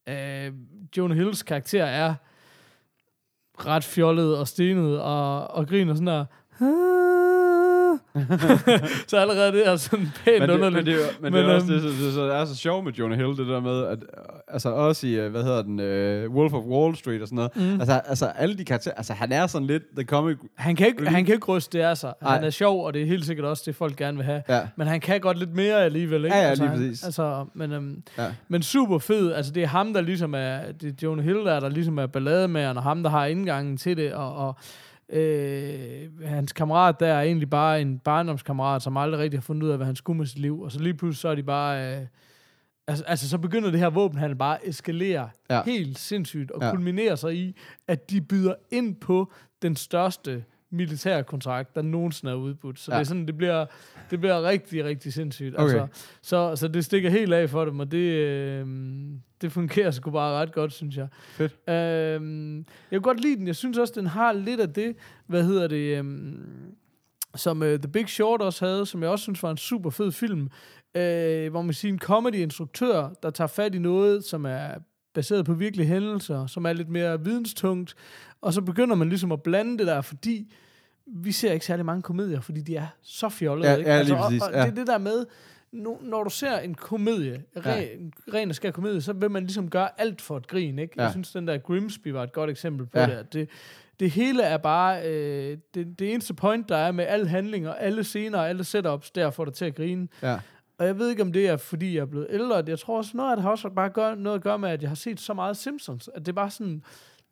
[0.09, 0.53] Øh,
[0.97, 2.15] Jonah Hills karakter er
[3.59, 6.25] ret fjollet og stenet og, og griner sådan der.
[9.09, 10.87] så allerede det er sådan pænt Men det, underligt.
[10.87, 12.57] men det, er men, Men, det er også øhm, det, så, det, så er så
[12.57, 13.99] sjovt med Jonah Hill, det der med, at
[14.49, 15.81] altså også i, øh, hvad hedder den,
[16.27, 17.81] uh, Wolf of Wall Street og sådan noget, mm.
[17.81, 20.99] altså, altså alle de karakterer, altså han er sådan lidt the comic, Han kan, ikke,
[21.01, 21.13] Relief.
[21.15, 22.13] han kan ikke ryste det af sig.
[22.23, 22.47] Han Nej.
[22.47, 24.43] er sjov, og det er helt sikkert også det, folk gerne vil have.
[24.49, 26.37] ja, Men han kan godt lidt mere alligevel, ikke?
[26.37, 27.05] Ja, ja, altså, lige han- præcis.
[27.05, 29.33] Altså, men, øhm, ja, men super fed.
[29.33, 30.59] Altså, det er ham, der ligesom er...
[30.81, 33.97] Det er Jonah Hill, der, der ligesom er ballademageren, og ham, der har indgangen til
[33.97, 34.37] det, og...
[34.37, 34.57] og
[35.09, 39.71] Øh, hans kammerat der er egentlig bare en barndomskammerat, som aldrig rigtig har fundet ud
[39.71, 40.61] af, hvad han skulle med sit liv.
[40.61, 41.97] Og så lige pludselig så er de bare...
[41.97, 42.07] Øh,
[42.87, 45.63] altså, altså, så begynder det her våbenhandel bare at eskalere Ja.
[45.65, 46.71] helt sindssygt, og ja.
[46.71, 47.57] kulminerer sig i,
[47.89, 52.79] at de byder ind på den største militære kontrakt, der nogensinde er udbudt.
[52.79, 52.97] Så Ja.
[52.97, 53.67] det, er sådan, det, bliver,
[54.11, 55.55] det bliver rigtig, rigtig sindssygt.
[55.59, 55.81] Okay.
[55.81, 55.87] Altså,
[56.23, 58.67] så, så det stikker helt af for dem, og det, øh,
[59.41, 61.09] det fungerer sgu bare ret godt, synes jeg.
[61.29, 61.53] Fedt.
[61.69, 63.47] Øh, jeg kan godt lide den.
[63.47, 66.05] Jeg synes også, den har lidt af det, hvad hedder det, øh,
[67.37, 70.13] som uh, The Big Short også havde, som jeg også synes var en super fed
[70.13, 70.51] film,
[70.97, 74.69] øh, hvor man siger en comedy-instruktør, der tager fat i noget, som er
[75.15, 77.95] baseret på virkelige hændelser, som er lidt mere videnstungt,
[78.41, 80.53] og så begynder man ligesom at blande det der, fordi
[81.07, 83.71] vi ser ikke særlig mange komedier, fordi de er så fjollede.
[83.71, 83.91] Ja, ikke?
[83.91, 84.61] ja, og, præcis, og ja.
[84.63, 85.27] det er det der med,
[85.73, 89.71] nu, når du ser en komedie, ren, ren og skær komedie, så vil man ligesom
[89.71, 90.95] gøre alt for et grin, ikke?
[90.97, 91.03] Ja.
[91.03, 93.07] Jeg synes, den der Grimsby var et godt eksempel på Ja.
[93.07, 93.33] det.
[93.33, 93.49] det.
[94.01, 98.05] Det hele er bare, øh, det, det eneste point, der er med alle handlinger, alle
[98.05, 100.09] scener og alle setups, der får dig til at grine.
[100.23, 100.39] ja,
[100.79, 102.63] Og jeg ved ikke, om det er, fordi jeg er blevet ældre.
[102.67, 104.83] Jeg tror også, noget af det har også bare gør, noget at gøre med, at
[104.83, 106.09] jeg har set så meget Simpsons.
[106.15, 106.83] At det er bare sådan,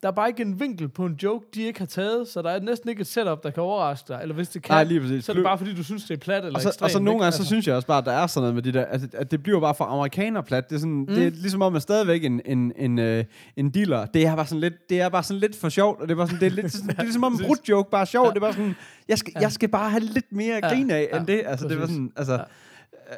[0.01, 2.49] der er bare ikke en vinkel på en joke, de ikke har taget, så der
[2.49, 4.19] er næsten ikke et setup, der kan overraske dig.
[4.21, 5.25] Eller hvis det kan, Nej, lige præcis.
[5.25, 6.83] så er det bare, fordi du synes, det er plat eller og så, ekstremt.
[6.85, 7.45] og så nogle gange, så Altså.
[7.47, 9.43] synes jeg også bare, at der er sådan noget med de der, at, at det
[9.43, 10.69] bliver bare for amerikanerplat.
[10.69, 11.05] Det er, sådan, mm.
[11.05, 13.23] det er ligesom om, at stadigvæk en, en, en, øh,
[13.55, 16.07] en dealer, det er bare sådan lidt, det er bare sådan lidt for sjovt, og
[16.07, 18.05] det er, bare sådan, det er, lidt, det er ligesom om en brudt joke, bare
[18.05, 18.27] sjov.
[18.29, 18.75] Det er bare sådan,
[19.07, 21.43] jeg skal, jeg skal bare have lidt mere Ja, grin af, end ja, det.
[21.45, 21.95] Altså, det var præcis.
[21.95, 22.39] sådan, altså, Ja.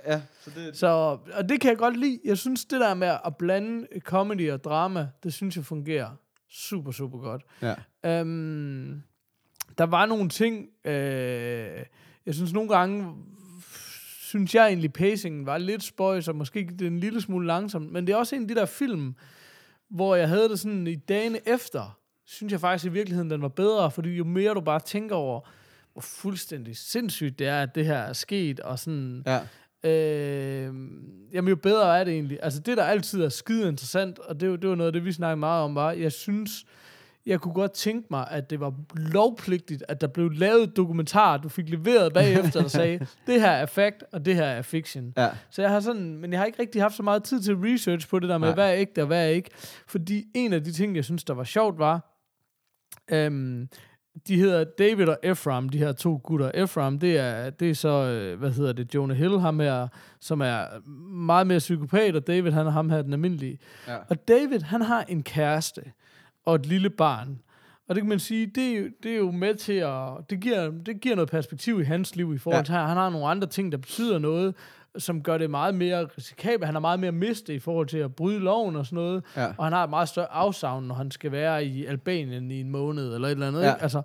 [0.07, 0.87] Ja, så det, Så,
[1.33, 2.19] og det kan jeg godt lide.
[2.25, 6.09] Jeg synes, det der med at blande comedy og drama, det synes jeg fungerer
[6.49, 7.41] super, super godt.
[7.61, 7.75] ja.
[8.19, 9.01] Øhm,
[9.77, 11.83] der var nogle ting, øh,
[12.25, 13.13] jeg synes nogle gange,
[14.21, 17.91] synes jeg egentlig, pacingen var lidt spøjs, og måske gik det en lille smule langsomt,
[17.91, 19.15] men det er også en af de der film,
[19.89, 23.47] hvor jeg havde det sådan i dagene efter, synes jeg faktisk i virkeligheden, den var
[23.47, 25.41] bedre, fordi jo mere du bare tænker over,
[25.93, 29.39] hvor fuldstændig sindssygt det er, at det her er sket, og sådan, ja.
[29.85, 30.73] Øh,
[31.33, 32.39] jamen jo bedre er det egentlig.
[32.41, 35.11] Altså det, der altid er skide interessant, og det, det var noget af det, vi
[35.11, 36.65] snakkede meget om, var, jeg synes,
[37.25, 41.49] jeg kunne godt tænke mig, at det var lovpligtigt, at der blev lavet dokumentar, du
[41.49, 45.13] fik leveret bagefter, der sagde, det her er fact, og det her er fiction.
[45.17, 45.29] Ja.
[45.49, 48.09] Så jeg har sådan, men jeg har ikke rigtig haft så meget tid til research
[48.09, 48.55] på det der med, Nej.
[48.55, 49.49] hvad er ægte og hvad er ikke.
[49.87, 52.15] Fordi en af de ting, jeg synes, der var sjovt, var,
[53.11, 53.69] øhm,
[54.27, 56.51] de hedder David og Ephraim, de her to gutter.
[56.53, 59.87] Ephraim, det er, det er så, øh, hvad hedder det, Jonah Hill, ham her,
[60.19, 60.65] som er
[61.09, 63.59] meget mere psykopat, og David, han er ham her, den almindelige.
[63.87, 63.97] Ja.
[64.09, 65.81] Og David, han har en kæreste
[66.45, 67.39] og et lille barn.
[67.87, 70.09] Og det kan man sige, det er det er jo med til at...
[70.29, 72.85] Det giver, det giver noget perspektiv i hans liv i forhold til, ja.
[72.85, 74.55] han har nogle andre ting, der betyder noget,
[74.97, 76.65] som gør det meget mere risikabelt.
[76.65, 79.23] Han har meget mere mistet i forhold til at bryde loven og sådan noget.
[79.35, 79.53] Ja.
[79.57, 82.69] Og han har et meget større afsavn, når han skal være i Albanien i en
[82.69, 83.61] måned eller et eller andet.
[83.61, 83.73] Ja.
[83.73, 83.81] Ikke?
[83.81, 84.01] Altså,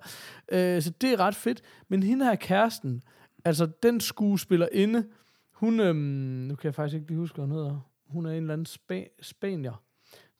[0.51, 1.61] øh, så det er ret fedt.
[1.87, 3.03] Men hende her kæresten,
[3.45, 5.03] altså den skuespillerinde,
[5.51, 7.79] hun, øhm, nu kan jeg faktisk ikke lige huske, hvad hun hedder.
[8.07, 9.83] Hun er en eller anden spa- spanier.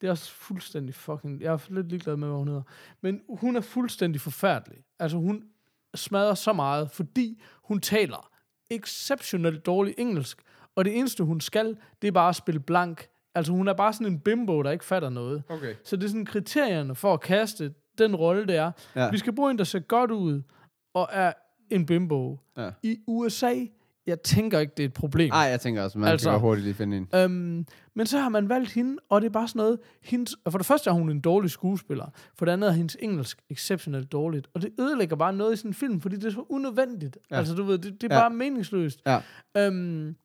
[0.01, 1.41] Det er også fuldstændig fucking...
[1.41, 2.61] Jeg er lidt ligeglad med, hvad hun hedder.
[3.01, 4.77] Men hun er fuldstændig forfærdelig.
[4.99, 5.43] Altså, hun
[5.95, 8.30] smadrer så meget, fordi hun taler
[8.71, 10.41] exceptionelt dårligt engelsk.
[10.75, 13.07] Og det eneste, hun skal, det er bare at spille blank.
[13.35, 15.43] Altså, hun er bare sådan en bimbo, der ikke fatter noget.
[15.49, 15.75] Okay.
[15.83, 18.71] Så det er sådan kriterierne for at kaste den rolle, det er.
[18.95, 19.09] Ja.
[19.11, 20.41] Vi skal bruge en, der ser godt ud,
[20.93, 21.33] og er
[21.69, 22.39] en bimbo.
[22.57, 22.69] Ja.
[22.83, 23.53] I USA,
[24.07, 25.31] jeg tænker ikke, det er et problem.
[25.31, 27.07] Ej, jeg tænker også, man altså, kan hurtigt lige finde en.
[27.15, 30.57] Øhm, men så har man valgt hende, og det er bare sådan noget, hendes, for
[30.57, 34.47] det første er hun en dårlig skuespiller, for det andet er hendes engelsk exceptionelt dårligt,
[34.53, 37.17] og det ødelægger bare noget i sådan en film, fordi det er så unødvendigt.
[37.31, 37.37] Ja.
[37.37, 38.21] Altså du ved, det, det er Ja.
[38.21, 39.01] bare meningsløst.
[39.05, 39.19] Ja.
[39.57, 40.15] Øhm,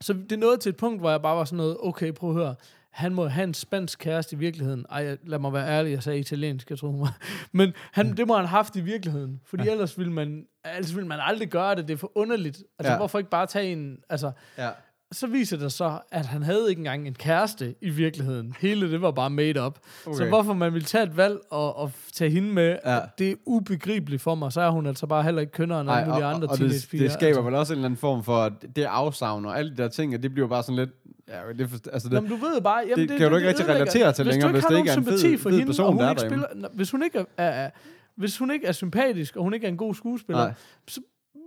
[0.00, 2.36] så det noget til et punkt, hvor jeg bare var sådan noget, okay, prøv at
[2.36, 2.54] høre,
[2.90, 4.86] han må have en spansk kæreste i virkeligheden.
[4.90, 7.18] Ej, lad mig være ærlig, jeg sagde italiensk, jeg tror hun var.
[7.52, 9.40] Men han, det må han have haft i virkeligheden.
[9.44, 9.70] Fordi ja.
[9.70, 11.88] ellers ville man, ellers ville man aldrig gøre det.
[11.88, 12.62] Det er for underligt.
[12.78, 12.96] Altså, ja.
[12.96, 13.98] hvorfor ikke bare tage en...
[14.08, 14.70] Altså, Ja.
[15.12, 18.54] Så viser det så, at han havde ikke engang en kæreste i virkeligheden.
[18.60, 19.78] Hele det var bare made up.
[20.06, 20.16] Okay.
[20.16, 22.98] Så hvorfor man vil tage et valg og, og tage hende med, Ja.
[23.18, 24.52] det er ubegribeligt for mig.
[24.52, 27.04] Så er hun altså bare heller ikke kønnere end alle og, andre og det, teenagepiger.
[27.04, 27.42] det skaber altså.
[27.42, 30.14] vel også en eller anden form for, at det afsavn og alle de der ting,
[30.14, 30.90] at det bliver bare sådan lidt...
[31.28, 32.82] Ja, det, for, altså det, Jamen, du ved bare...
[32.88, 35.04] Jamen, det kan du ikke rigtig relatere til længere, du hvis det ikke er en
[35.04, 37.70] fed- for fed hende, person, og hun der er spiller, hvis hun ikke er, er,
[38.16, 40.52] hvis hun ikke er sympatisk, og hun ikke er en god skuespiller, Nej.
[40.88, 41.00] så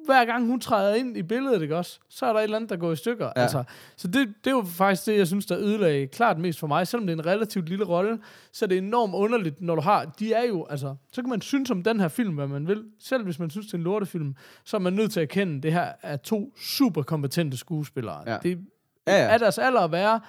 [0.06, 2.70] hver gang hun træder ind i billedet, ikke også, så er der et eller andet,
[2.70, 3.26] der går i stykker.
[3.36, 3.42] Ja.
[3.42, 3.64] Altså,
[3.96, 6.88] så det, det er jo faktisk det, jeg synes, der ødelagde klart mest for mig.
[6.88, 8.20] Selvom det er en relativt lille rolle,
[8.52, 10.06] så er det enormt underligt, når du har...
[10.20, 10.96] De er jo, altså...
[11.14, 12.84] Så kan man synes om den her film, hvad man vil.
[13.00, 15.58] Selv hvis man synes, det er en lortefilm, så er man nødt til at erkende,
[15.58, 18.24] at det her er to super kompetente skuespillere.
[18.28, 18.38] Ja.
[18.44, 18.60] Det
[19.08, 19.34] Ja, ja.
[19.34, 20.20] er deres alder at være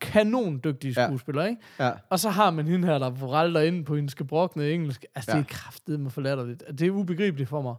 [0.00, 1.06] kanon dygtige Ja.
[1.06, 1.62] skuespillere, ikke?
[1.80, 1.90] ja.
[2.10, 5.04] Og så har man hende her, der forælder ind på hendes gebrokne engelsk.
[5.14, 5.38] Altså, Ja.
[5.38, 6.62] det er kraftet med forlatterligt.
[6.78, 7.74] Det er ubegribeligt for mig,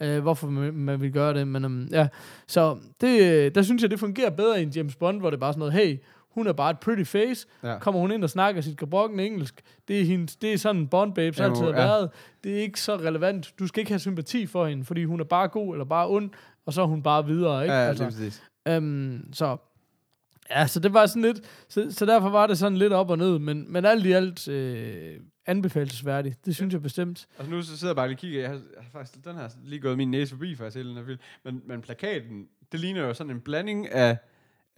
[0.00, 0.16] ja.
[0.16, 1.48] øh, hvorfor man, man vil gøre det.
[1.48, 2.08] Men um, ja,
[2.46, 5.52] så det, der synes jeg, det fungerer bedre end James Bond, hvor det er bare
[5.52, 5.98] sådan noget, hey,
[6.30, 7.46] hun er bare et pretty face.
[7.62, 7.78] Ja.
[7.78, 9.60] Kommer hun ind og snakker sit gebrokne engelsk.
[9.88, 11.86] Det er, hendes, det er sådan Bond babes Jamen, altid har ja.
[11.86, 12.10] været.
[12.44, 13.52] Det er ikke så relevant.
[13.58, 16.30] Du skal ikke have sympati for hende, fordi hun er bare god eller bare ond,
[16.66, 17.74] og så er hun bare videre, ikke?
[17.74, 18.42] Ja, ja, altså, lige præcis.
[18.68, 19.56] Øhm, så
[20.50, 23.18] ja, så det var sådan lidt, så, så derfor var det sådan lidt op og
[23.18, 26.46] ned, men, men alt i alt øh, anbefalesværdigt.
[26.46, 27.26] Det synes jeg bestemt.
[27.38, 29.36] Altså nu så sidder jeg bare lige og kigger, jeg har, jeg har faktisk, den
[29.36, 31.18] her lige gået min næse forbi, faktisk, hele den her film.
[31.44, 34.18] Men, men plakaten, det ligner jo sådan en blanding af,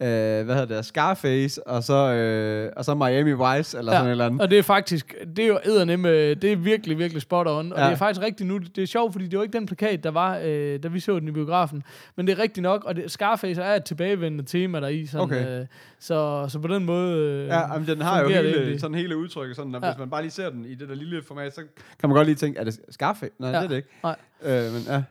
[0.01, 0.07] øh,
[0.45, 3.97] hvad hedder det, Scarface, og så, øh, og så Miami Vice, eller ja.
[3.97, 4.41] sådan et eller andet.
[4.41, 7.73] Og det er faktisk, det er jo eddernem, øh, det er virkelig, virkelig spot on.
[7.73, 7.85] Og Ja.
[7.85, 10.11] det er faktisk rigtigt nu, det er sjovt, fordi det var ikke den plakat, der
[10.11, 11.83] var, øh, da vi så den i biografen.
[12.15, 15.05] Men det er rigtigt nok, og det, Scarface er et tilbagevendende tema der i.
[15.05, 15.59] Sådan, Okay.
[15.61, 15.65] øh,
[15.99, 18.79] så, så på den måde øh, Ja, men den har jo hele, egentlig.
[18.79, 19.89] sådan hele udtrykket, sådan, at Ja.
[19.91, 21.61] hvis man bare lige ser den i det der lille format, så
[21.99, 23.31] kan man godt lige tænke, er det Scarface?
[23.39, 23.49] Nej.
[23.49, 23.57] Ja.
[23.57, 23.89] det er det ikke.
[24.03, 24.15] Nej.
[24.43, 25.03] Øh, men ja,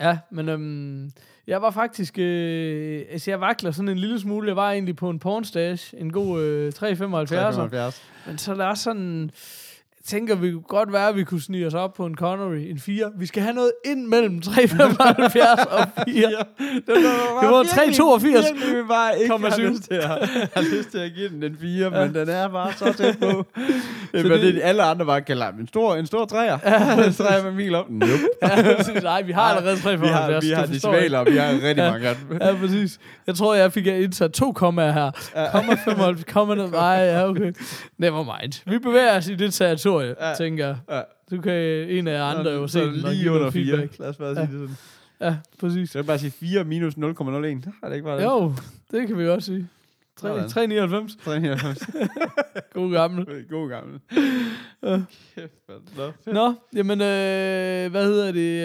[0.00, 1.10] Ja, men øhm,
[1.46, 2.18] jeg var faktisk...
[2.18, 4.48] Øh, altså, jeg vakler sådan en lille smule.
[4.48, 6.72] Jeg var egentlig på en pornstash, en god øh, 3,75.
[6.74, 8.02] 375.
[8.26, 9.30] Men så er der sådan...
[10.08, 12.78] tænker, vi kunne godt være, at vi kunne snige os op på en Connery, en
[12.78, 13.10] 4.
[13.18, 14.52] Vi skal have noget ind mellem 3,75
[15.78, 16.28] og 4.
[16.86, 18.26] Det var 3,82.
[18.26, 19.68] Virkelig bare ikke Komma har syv.
[19.70, 20.08] lyst, til at,
[20.56, 22.04] har lyst til at give den en 4, ja.
[22.06, 23.26] men den er bare så tæt på.
[24.12, 26.54] det, Så det- det, alle andre bare kalder en stor, en stor træer.
[27.06, 27.90] en træer med mil op.
[27.90, 28.12] Nope.
[28.42, 29.02] ja, præcis.
[29.02, 29.96] Nej, vi har allerede 3,75.
[29.96, 31.90] Vi har, vi har decimaler, og vi har rigtig Ja.
[31.90, 32.08] mange.
[32.40, 32.98] Ja, præcis.
[33.26, 35.10] Jeg tror, jeg fik indsat to kommaer her.
[35.52, 36.54] Komma 95, komma.
[36.54, 37.52] Nej, ja, okay.
[37.98, 38.70] Never mind.
[38.70, 40.28] Vi bevæger os i det territorie, Ja.
[40.28, 40.34] ja.
[40.34, 40.76] tænker jeg.
[40.90, 41.00] Ja.
[41.36, 41.52] Du kan
[41.88, 43.64] en af andre jo se den lige under noget 4.
[43.76, 43.98] feedback.
[43.98, 44.58] Lad os bare sige Ja.
[44.58, 44.76] det sådan.
[45.20, 45.90] Ja, præcis.
[45.90, 47.00] Så jeg bare sige 4 minus 0,01.
[47.02, 48.24] Har det ikke bare det?
[48.24, 48.52] Jo,
[48.90, 49.68] det kan vi godt sige.
[50.16, 50.48] Tre- Sådan.
[50.48, 51.16] 399.
[51.16, 51.88] 399.
[52.74, 53.26] God gammel.
[53.50, 54.00] God gammel.
[55.34, 55.80] Kæft, mand.
[56.26, 56.32] Nå.
[56.32, 58.62] Nå, jamen, øh, hvad hedder det?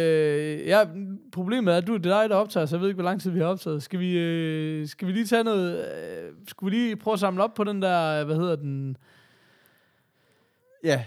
[0.62, 0.80] Øh, ja,
[1.32, 3.22] problemet er, at du, det er dig, der optager, så jeg ved ikke, hvor lang
[3.22, 3.84] tid vi har optaget.
[3.84, 5.78] Skal vi, øh, skal vi lige tage noget...
[5.80, 8.98] Øh, skal vi lige prøve at samle op på den der, hvad hedder den?
[10.84, 11.04] Ja,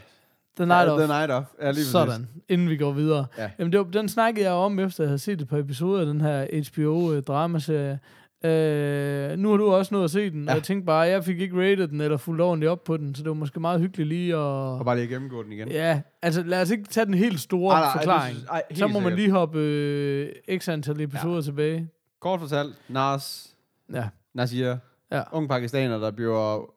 [0.56, 0.98] The Night ja, of.
[0.98, 1.44] The Night Of.
[1.60, 1.86] Ja, lige præcis.
[1.86, 3.26] Sådan, inden vi går videre.
[3.38, 3.50] Ja.
[3.58, 6.06] Jamen, det var, den snakkede jeg om, efter jeg havde set et par episoder af
[6.06, 7.98] den her HBO-dramaserie.
[8.44, 10.50] Øh, nu har du også nået at se den, ja.
[10.50, 13.14] Og jeg tænkte bare, jeg fik ikke rated den, eller fuldt ordentligt op på den,
[13.14, 14.38] så det var måske meget hyggeligt lige at...
[14.38, 15.68] Og bare lige gennemgå den igen.
[15.68, 18.36] Ja, altså lad os ikke tage den helt store Ej, nej, ej, forklaring.
[18.50, 19.18] ej, helt så må man sikkert.
[19.18, 21.40] lige hoppe øh, x antal episoder ja.
[21.42, 21.88] tilbage.
[22.20, 23.54] Kort fortalt, Nas,
[23.92, 24.76] Ja, Nasir,
[25.12, 25.22] Ja.
[25.32, 26.70] ung pakistaner, der bliver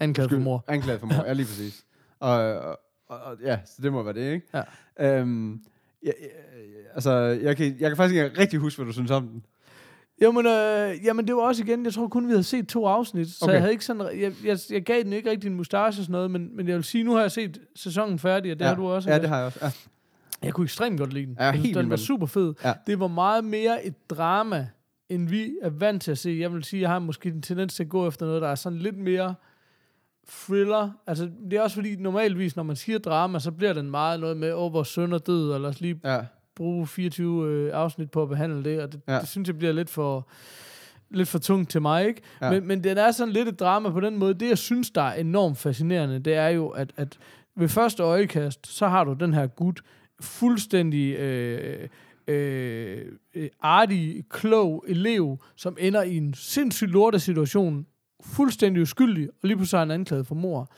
[0.00, 0.64] anklaget for mor.
[0.68, 1.84] Anklaget for mor, ja lige præcis.
[2.20, 2.78] Og, og,
[3.14, 4.46] og, og, ja, så det må være det, ikke?
[4.98, 5.18] Ja.
[5.20, 5.60] Øhm,
[6.04, 6.26] ja, ja,
[6.94, 9.44] altså, jeg kan, jeg kan faktisk ikke rigtig huske, hvad du synes om den.
[10.20, 13.28] Jamen, øh, jamen, det var også igen, jeg tror kun, vi havde set to afsnit,
[13.28, 13.52] så Okay.
[13.52, 16.12] jeg havde ikke sådan, jeg, jeg, jeg gav den ikke rigtig en mustache og sådan
[16.12, 18.68] noget, men, men jeg vil sige, nu har jeg set sæsonen færdig, og det ja.
[18.68, 19.10] har du også.
[19.10, 19.58] Ja, det har jeg også.
[19.62, 19.70] Ja.
[20.42, 21.36] Jeg kunne ekstremt godt lide den.
[21.38, 22.54] Ja, Jeg synes, den var super fed.
[22.64, 22.72] Ja.
[22.86, 24.66] Det var meget mere et drama,
[25.08, 26.36] end vi er vant til at se.
[26.40, 28.54] Jeg vil sige, jeg har måske en tendens til at gå efter noget, der er
[28.54, 29.34] sådan lidt mere
[30.28, 30.90] thriller.
[31.06, 34.36] Altså, det er også fordi, normalvis, når man siger drama, så bliver den meget noget
[34.36, 36.20] med, åh, hvor søn er død, og lad os lige Ja.
[36.56, 39.18] bruge 24 øh, afsnit på at behandle det, og det, ja.
[39.20, 40.28] Det synes jeg bliver lidt for
[41.10, 42.20] lidt for tungt til mig, ikke?
[42.42, 42.50] Ja.
[42.50, 44.34] Men, men den er sådan lidt et drama på den måde.
[44.34, 47.18] Det, jeg synes, der er enormt fascinerende, det er jo, at, at
[47.56, 49.80] ved første øjekast, så har du den her gut,
[50.20, 51.88] fuldstændig øh,
[52.28, 53.02] øh,
[53.34, 57.86] øh, artig, klog elev, som ender i en sindssygt lorte situation,
[58.24, 60.68] fuldstændig uskyldig, og lige pludselig er han anklaget for mor.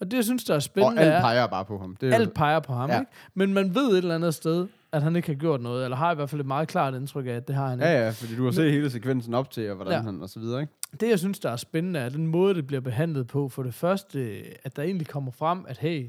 [0.00, 1.96] Og det, jeg synes, der er Og spændende, alt er, peger bare på ham.
[1.96, 3.00] Det er alt peger på ham, ja.
[3.00, 3.12] Ikke?
[3.34, 6.12] Men man ved et eller andet sted, at han ikke har gjort noget, eller har
[6.12, 7.86] i hvert fald et meget klart indtryk af, at det har han ikke.
[7.90, 10.00] Ja, ja, fordi du har set hele sekvensen op til, og hvordan Ja.
[10.02, 10.72] han og så videre, ikke?
[11.00, 13.48] Det, jeg synes, der er spændende, er den måde, det bliver behandlet på.
[13.48, 16.06] For det første, at der egentlig kommer frem, at hey,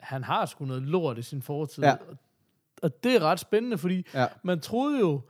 [0.00, 1.84] han har sgu noget lort i sin fortid.
[1.84, 1.92] Ja.
[1.92, 1.98] Og,
[2.82, 4.26] og det er ret spændende, fordi Ja.
[4.42, 5.20] man troede jo,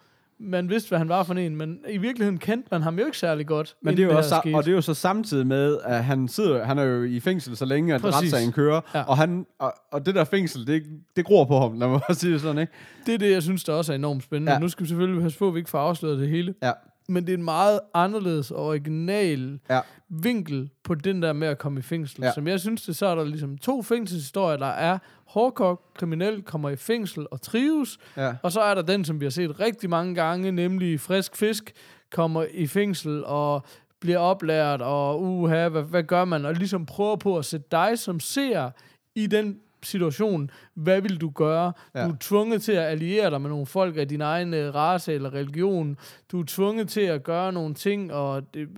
[0.40, 3.18] man vidste, hvad han var for en, men i virkeligheden kendte man ham jo ikke
[3.18, 3.76] særlig godt.
[3.82, 6.04] Men det er jo inden også, sa- og det er jo så samtidig med, at
[6.04, 8.16] han sidder, han er jo i fængsel så længe, at Præcis.
[8.22, 9.02] retssagen kører, Ja.
[9.02, 10.82] og, han, og, og det der fængsel, det,
[11.16, 12.72] det gror på ham, lad mig bare sige det sådan, ikke?
[13.06, 14.52] det er det, jeg synes, der også er enormt spændende.
[14.52, 14.58] Ja.
[14.58, 16.54] Nu skal vi selvfølgelig passe på, at vi ikke får afsløret det hele.
[16.62, 16.72] Ja.
[17.10, 19.80] Men det er en meget anderledes og original Ja.
[20.08, 22.24] vinkel på den der med at komme i fængsel.
[22.24, 22.32] Ja.
[22.32, 24.56] Som jeg synes det, så er der ligesom to fængselshistorier.
[24.56, 27.98] Der er hårdkok, kriminel, kommer i fængsel og trives.
[28.16, 28.34] Ja.
[28.42, 31.72] Og så er der den, som vi har set rigtig mange gange, nemlig frisk fisk,
[32.12, 33.62] kommer i fængsel og
[34.00, 36.44] bliver oplært, og uha, hvad, hvad gør man?
[36.44, 38.70] Og ligesom prøver på at sætte dig som ser
[39.14, 41.72] i den situation, hvad vil du gøre?
[41.94, 42.04] Ja.
[42.04, 45.12] Du er tvunget til at alliere dig med nogle folk af din egen øh, race
[45.14, 45.96] eller religion.
[46.32, 48.68] Du er tvunget til at gøre nogle ting, og det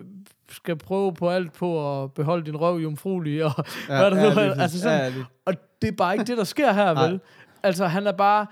[0.51, 3.53] skal prøve på alt på at beholde din røv jomfruelig, og
[3.89, 4.63] Ja, hvad der ja, nu.
[4.63, 7.21] Altså sådan, Ja, og det er bare ikke det, der sker her, vel?
[7.63, 8.47] Altså, han er bare...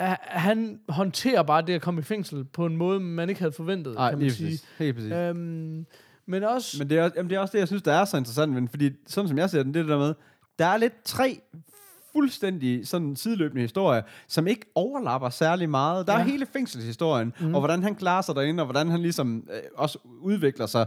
[0.00, 3.94] Han håndterer bare det at komme i fængsel på en måde, man ikke havde forventet,
[3.94, 4.46] Nej, kan man sige.
[4.46, 4.68] præcis.
[4.78, 5.12] Helt præcis.
[5.12, 5.86] Øhm,
[6.26, 6.76] men også...
[6.78, 8.52] Men det er, også- jamen, det er også det, jeg synes, der er så interessant,
[8.52, 10.14] men fordi sådan som jeg ser den, det er det der med,
[10.58, 11.40] der er lidt tre
[12.12, 16.06] fuldstændig sådan sideløbende historier, som ikke overlapper særlig meget.
[16.06, 16.18] Der ja.
[16.18, 17.54] Er hele fængselshistorien, Mm.
[17.54, 20.86] og hvordan han klarer sig derinde, og hvordan han ligesom øh, også udvikler sig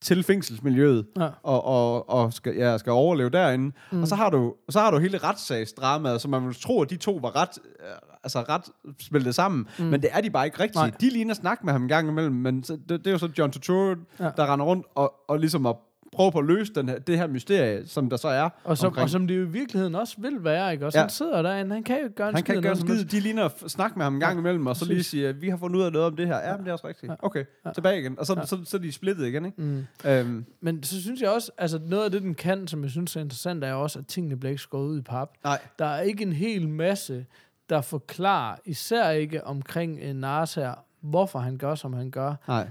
[0.00, 1.28] til fængselsmiljøet, Ja.
[1.42, 3.72] og, og, og skal, ja, skal overleve derinde.
[3.92, 4.02] Mm.
[4.02, 6.96] Og så har du, så har du hele retssagsdramaet, som man ville tro, at de
[6.96, 7.90] to var ret, øh,
[8.24, 8.62] altså ret
[9.00, 9.84] spillet sammen, Mm.
[9.84, 10.76] men det er de bare ikke rigtigt.
[10.76, 10.90] Nej.
[11.00, 13.28] De ligner snak med ham en gang imellem, men så, det, det er jo så
[13.38, 14.30] John Turturro, Ja.
[14.36, 15.76] der render rundt og, og ligesom at
[16.16, 18.86] prøve på at løse den her, det her mysterie, som der så er Og som,
[18.86, 19.02] omkring.
[19.04, 20.86] og som det jo i virkeligheden også vil være, ikke?
[20.86, 21.02] Og så Ja.
[21.02, 23.08] han sidder derinde, han kan jo gøre en han kan skid ikke gøre noget som
[23.08, 23.20] skid.
[23.20, 25.56] De ligner at snakke med ham en gang imellem, og så lige sige, vi har
[25.56, 26.36] fundet ud af noget om det her.
[26.36, 27.12] Ja, men det er også rigtigt.
[27.18, 28.18] Okay, tilbage igen.
[28.18, 28.46] Og så, Ja.
[28.46, 29.62] så, så er de splittet igen, ikke?
[29.62, 29.86] Mm.
[30.04, 33.16] Øhm, Men så synes jeg også, altså noget af det, den kan, som jeg synes
[33.16, 35.28] er interessant, er også, at tingene bliver ikke skåret ud i pap.
[35.44, 37.26] nej, Der er ikke en hel masse,
[37.70, 42.34] der forklarer, især ikke omkring en Nars her, hvorfor han gør, som han gør.
[42.48, 42.68] nej.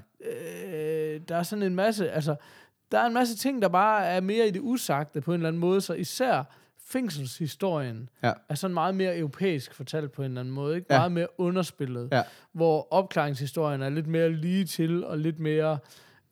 [0.73, 2.35] øh, der er sådan en masse, altså,
[2.95, 5.47] der er en masse ting, der bare er mere i det usagte på en eller
[5.47, 6.43] anden måde, så især
[6.87, 8.31] fængselshistorien Ja.
[8.49, 10.87] er sådan meget mere europæisk fortalt på en eller anden måde, ikke?
[10.89, 10.97] Ja.
[10.97, 12.21] Meget mere underspillet, Ja.
[12.51, 15.77] hvor opklaringshistorien er lidt mere lige til, og lidt mere,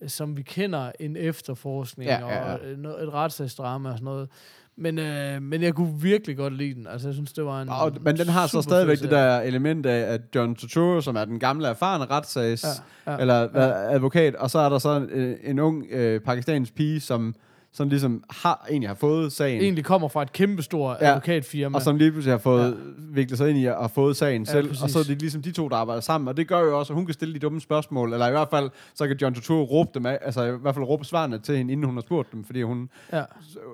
[0.01, 2.53] øh, som vi kender, en efterforskning, Ja, ja, ja.
[2.53, 4.29] og øh, et retssagsdrama og sådan noget.
[4.77, 6.87] Men, øh, men jeg kunne virkelig godt lide den.
[6.87, 9.85] Altså, jeg synes, det var en Og, men den har så stadigvæk det der element
[9.85, 12.65] af, at John Turturro, som er den gamle erfarne retssags,
[13.07, 16.21] Ja, ja, eller hvad, advokat, og så er der så en, øh, en ung øh,
[16.21, 17.35] pakistansk pige, som,
[17.73, 19.61] som ligesom har, egentlig har fået sagen.
[19.61, 21.75] Egentlig kommer fra et kæmpestort Ja, advokatfirma.
[21.77, 22.75] Og som lige pludselig har fået ja.
[23.13, 24.67] viklet sig ind i og fået sagen Ja, selv.
[24.67, 24.83] præcis.
[24.83, 26.27] Og så er det ligesom de to, der arbejder sammen.
[26.27, 28.13] Og det gør jo også, at hun kan stille de dumme spørgsmål.
[28.13, 30.19] Eller i hvert fald, så kan John Turturro råbe dem af.
[30.21, 32.43] Altså i hvert fald råbe svarene til hende, inden hun har spurgt dem.
[32.43, 33.23] Fordi hun ja.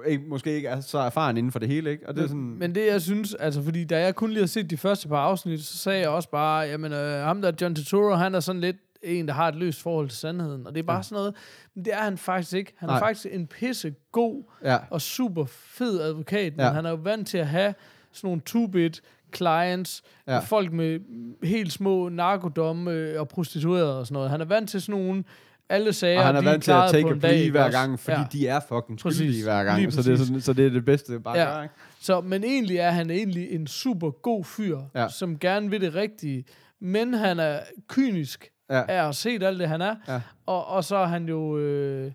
[0.08, 1.92] ikke, måske ikke er så erfaren inden for det hele.
[1.92, 2.10] Ikke?
[2.10, 2.56] Og det er sådan...
[2.60, 5.18] Men det, jeg synes, altså, fordi da jeg kun lige har set de første par
[5.18, 8.62] afsnit, så sagde jeg også bare, jamen, øh, ham der John Turturro, han er sådan
[8.62, 10.68] lidt en, der har et løst forhold til sandheden.
[10.68, 11.02] Og det er bare Ja.
[11.04, 11.36] sådan noget,
[11.76, 12.74] men det er han faktisk ikke.
[12.78, 13.00] Han er Nej.
[13.00, 14.78] faktisk en pisse god ja.
[14.90, 16.72] og super fed advokat, men Ja.
[16.72, 17.74] han er jo vant til at have
[18.12, 19.00] sådan nogle two-bit
[19.36, 20.40] clients, ja.
[20.40, 21.00] Folk med
[21.44, 24.30] helt små narkodomme øh, og prostituerede og sådan noget.
[24.30, 25.24] Han er vant til sådan nogle
[25.70, 28.26] alle sager, Og han er vant til at take a plea hver gang, fordi Ja.
[28.32, 29.18] de er fucking Præcis.
[29.18, 29.94] skyldige hver gang.
[29.94, 31.62] Så det, er sådan, så det er det bedste bare Ja.
[31.62, 31.74] ikke?
[32.00, 35.10] Så, men egentlig er han egentlig en super god fyr, ja.
[35.10, 36.44] som gerne vil det rigtige,
[36.82, 38.84] men han er kynisk Ja.
[38.88, 39.96] af at set alt det, han er.
[40.08, 40.22] Ja.
[40.46, 42.12] Og, og så er han jo øh,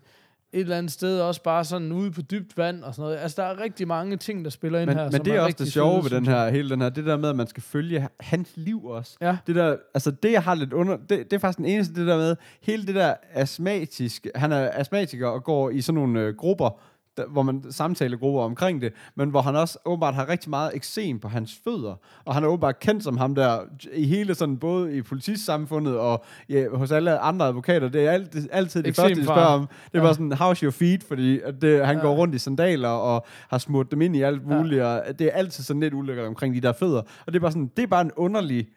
[0.55, 3.17] et eller andet sted også bare sådan ude på dybt vand og sådan noget.
[3.17, 5.39] Altså, der er rigtig mange ting, der spiller ind Men, her, men som det er
[5.39, 7.47] også rigtig det sjove ved den her, hele den her, det der med, at man
[7.47, 9.17] skal følge hans liv også.
[9.21, 9.37] Ja.
[9.47, 12.07] Det der, altså det jeg har lidt under, det, det er faktisk den eneste, det
[12.07, 16.35] der med, hele det der astmatiske, han er astmatiker og går i sådan nogle øh,
[16.35, 16.79] grupper,
[17.17, 21.19] der, hvor man samtalegrupper omkring det, men hvor han også åbenbart har rigtig meget eksem
[21.19, 23.59] på hans fødder, og han er åbenbart kendt som ham der,
[23.93, 28.35] i hele sådan, både i politisamfundet og ja, hos alle andre advokater, det er alt,
[28.51, 30.13] altid det første, de spørger om, det er Ja.
[30.13, 32.01] sådan, how's your feet, fordi at det, han Ja.
[32.01, 34.57] går rundt i sandaler og har smurt dem ind i alt Ja.
[34.57, 37.39] muligt, og det er altid sådan lidt ulækkert omkring de der fødder, og det er
[37.41, 38.67] bare sådan, det er bare en underlig,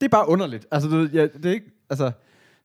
[0.00, 2.10] det er bare underligt, altså det, ja, det er ikke, altså,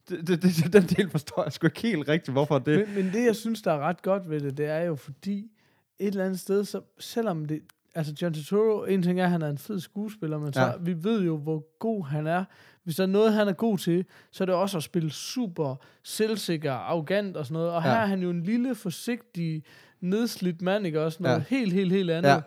[0.10, 3.14] det, det, det, den del forstår jeg sgu ikke helt rigtigt, hvorfor det, Men, men
[3.14, 5.52] det, jeg synes, der er ret godt ved det, det er jo fordi,
[6.00, 7.62] et eller andet sted, så selvom det...
[7.96, 10.68] Altså, John Turturro, en ting er, at han er en fed skuespiller, men så, Ja.
[10.68, 10.74] ja.
[10.80, 12.44] vi ved jo, hvor god han er.
[12.84, 15.76] Hvis der er noget, han er god til, så er det også at spille super
[16.04, 17.72] selvsikker, arrogant og sådan noget.
[17.72, 17.98] Og her Ja.
[18.02, 19.64] er han jo en lille, forsigtig,
[20.02, 21.24] nedslidt mand, ikke også?
[21.24, 21.44] Noget Ja.
[21.58, 22.44] helt, helt, helt andet.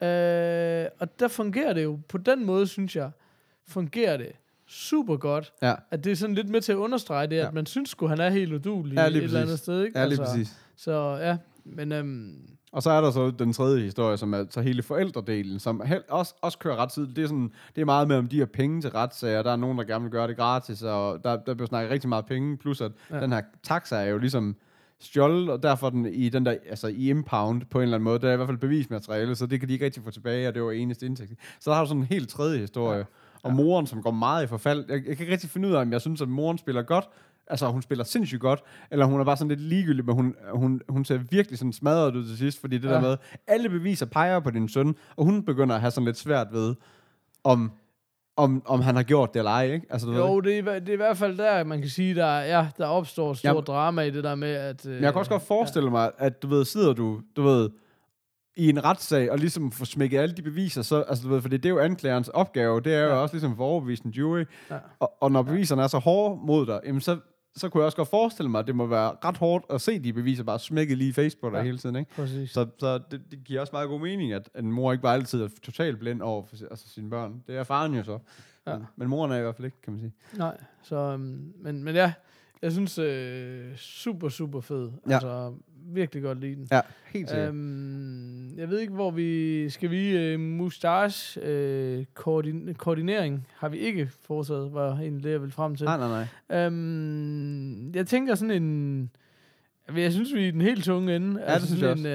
[0.00, 0.84] Ja.
[0.84, 3.10] Øh, og der fungerer det jo, på den måde, synes jeg,
[3.66, 4.32] fungerer det
[4.72, 5.52] super godt.
[5.62, 7.46] ja, At det er sådan lidt med til at understrege det, Ja.
[7.46, 9.60] at man synes sgu, han er helt udulig Ja, et lige eller andet præcis.
[9.62, 9.98] sted, ikke?
[9.98, 10.56] ja, lige præcis.
[10.76, 12.34] Så ja, men øhm,
[12.72, 16.02] Og så er der så den tredje historie, som er så hele forældredelen, som hel,
[16.08, 17.06] også, også kører ret tid.
[17.06, 19.42] Det er, sådan, det er meget med, om de har penge til retssager.
[19.42, 22.08] Der er nogen, der gerne vil gøre det gratis, og der, der bliver snakket rigtig
[22.08, 22.56] meget penge.
[22.56, 23.16] Plus at ja.
[23.16, 23.22] Ja.
[23.22, 24.56] den her taxa er jo ligesom
[25.00, 28.04] stjålet, og derfor er den i den der, altså i impound på en eller anden
[28.04, 28.18] måde.
[28.18, 30.54] Det er i hvert fald bevismateriale, så det kan de ikke rigtig få tilbage, og
[30.54, 31.32] det var eneste indtægt.
[31.60, 32.98] Så der har du sådan en helt tredje historie.
[32.98, 33.04] Ja.
[33.42, 34.84] Og moren, som går meget i forfald.
[34.88, 37.08] Jeg, jeg kan ikke rigtig finde ud af, om jeg synes, at moren spiller godt,
[37.46, 40.80] altså hun spiller sindssygt godt, eller hun er bare sådan lidt ligegyldig, men hun, hun,
[40.88, 42.88] hun ser virkelig sådan smadret ud til sidst, fordi det ja.
[42.88, 42.94] Ja.
[42.94, 46.18] der med, alle beviser peger på din søn, og hun begynder at have sådan lidt
[46.18, 46.74] svært ved,
[47.44, 47.72] om,
[48.36, 49.86] om, om han har gjort det eller ej, ikke?
[49.90, 52.14] Altså, du ved, jo, det er, det er i hvert fald der, man kan sige,
[52.14, 54.86] der, ja, der opstår stor Jamen- drama i det der med, at...
[54.86, 57.70] Øh, jeg kan også godt forestille mig, at du ved, sidder du, du ved,
[58.56, 61.56] i en retssag, og ligesom får smækket alle de beviser, så, altså du ved, fordi
[61.56, 63.14] det er jo anklagerens opgave, det er jo Ja.
[63.14, 64.78] også ligesom for en jury, Ja.
[64.98, 67.18] og, og når beviserne er så hårde mod dig, jamen så,
[67.56, 69.98] så kunne jeg også godt forestille mig, at det må være ret hårdt at se
[69.98, 71.62] de beviser bare smækket lige i face på dig Ja.
[71.62, 72.10] hele tiden, ikke?
[72.14, 72.50] Præcis.
[72.50, 75.42] Så, så det, det giver også meget god mening, at en mor ikke bare altid
[75.42, 77.42] er totalt blind over for altså sine børn.
[77.46, 78.18] Det er faren jo så.
[78.66, 78.76] Ja.
[78.76, 80.12] Men, men moren er i hvert fald ikke, kan man sige.
[80.38, 80.96] Nej, så...
[80.96, 82.12] Øhm, men, men ja,
[82.62, 84.90] jeg synes, øh, super, super fed.
[85.08, 85.14] Ja.
[85.14, 85.52] Altså,
[85.86, 86.68] virkelig godt lide den.
[86.72, 86.80] Ja,
[87.12, 87.48] helt sikkert.
[87.48, 89.68] Øhm, jeg ved ikke, hvor vi...
[89.70, 90.16] Skal vi...
[90.16, 95.76] Øh, mustache øh, koordin- koordinering har vi ikke foretaget, var egentlig det, jeg ville frem
[95.76, 95.84] til.
[95.84, 96.66] nej, nej, nej.
[96.66, 99.10] Øhm, jeg tænker sådan en...
[99.96, 101.40] Jeg synes, vi er den helt tunge ende.
[101.48, 102.06] Ja, det synes sådan en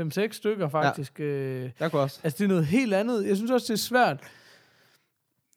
[0.00, 1.20] øh, 5-6 stykker, faktisk.
[1.20, 1.24] Ja.
[1.80, 2.20] Jeg kunne også.
[2.22, 3.26] altså, det er noget helt andet.
[3.26, 4.20] Jeg synes også, det er svært.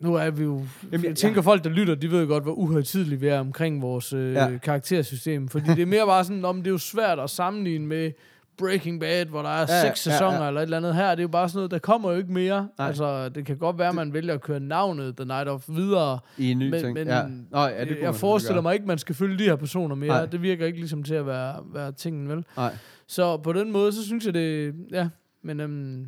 [0.01, 0.61] Nu er vi jo...
[0.91, 3.81] Jamen, jeg- tænker, folk, der lytter, de ved jo godt, hvor uhøjtidelige vi er omkring
[3.81, 4.47] vores øh, Ja.
[4.49, 4.57] ja.
[4.57, 5.47] karaktersystem.
[5.47, 8.11] Fordi det er mere bare sådan, om det er jo svært at sammenligne med
[8.57, 10.47] Breaking Bad, hvor der er Ja, ja, seks ja, sæsoner ja.
[10.47, 11.09] eller et eller andet her.
[11.09, 12.67] Det er jo bare sådan noget, der kommer jo ikke mere.
[12.77, 12.87] Nej.
[12.87, 16.19] Altså, det kan godt være, at man vælger at køre navnet The Night of videre.
[16.37, 16.93] I en ny Men- ting.
[16.93, 17.23] men ja.
[17.51, 18.61] Nå, ja, det man jeg forestiller gøre.
[18.61, 20.07] mig ikke, at man skal følge de her personer mere.
[20.09, 20.25] Nej.
[20.25, 22.45] Det virker ikke ligesom til at være, være tingen, vel?
[22.57, 22.75] Nej.
[23.07, 24.73] Så på den måde, så synes jeg det...
[24.91, 25.09] Ja,
[25.43, 26.07] men øhm,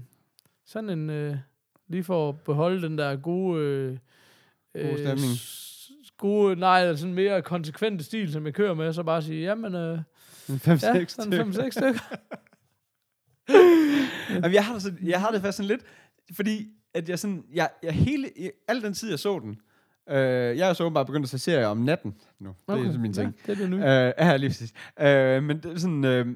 [0.66, 1.10] sådan en...
[1.10, 1.36] Øh,
[1.88, 3.62] lige for at beholde den der gode...
[3.62, 3.98] Øh,
[4.90, 5.34] Gode stemning.
[5.38, 9.76] s- Gode, nej, sådan mere konsekvente stil, som jeg kører med, så bare sige, jamen,
[9.76, 10.00] øh,
[10.50, 11.64] En fem, ja, seks sådan stykker.
[11.66, 12.00] 5-6 stykker.
[14.34, 15.82] Jamen, jeg har, det sådan, jeg har det faktisk sådan lidt,
[16.36, 19.60] fordi at jeg sådan, jeg, jeg hele, jeg, al den tid jeg så den,
[20.10, 22.56] øh, jeg er så bare begyndt at se serier om natten nu.
[22.68, 22.84] Okay.
[22.86, 23.36] Det er min ting.
[23.48, 23.78] Ja, det er det nye.
[23.80, 24.74] Øh, ja, lige præcis.
[25.00, 26.28] Øh, men det er sådan, øh,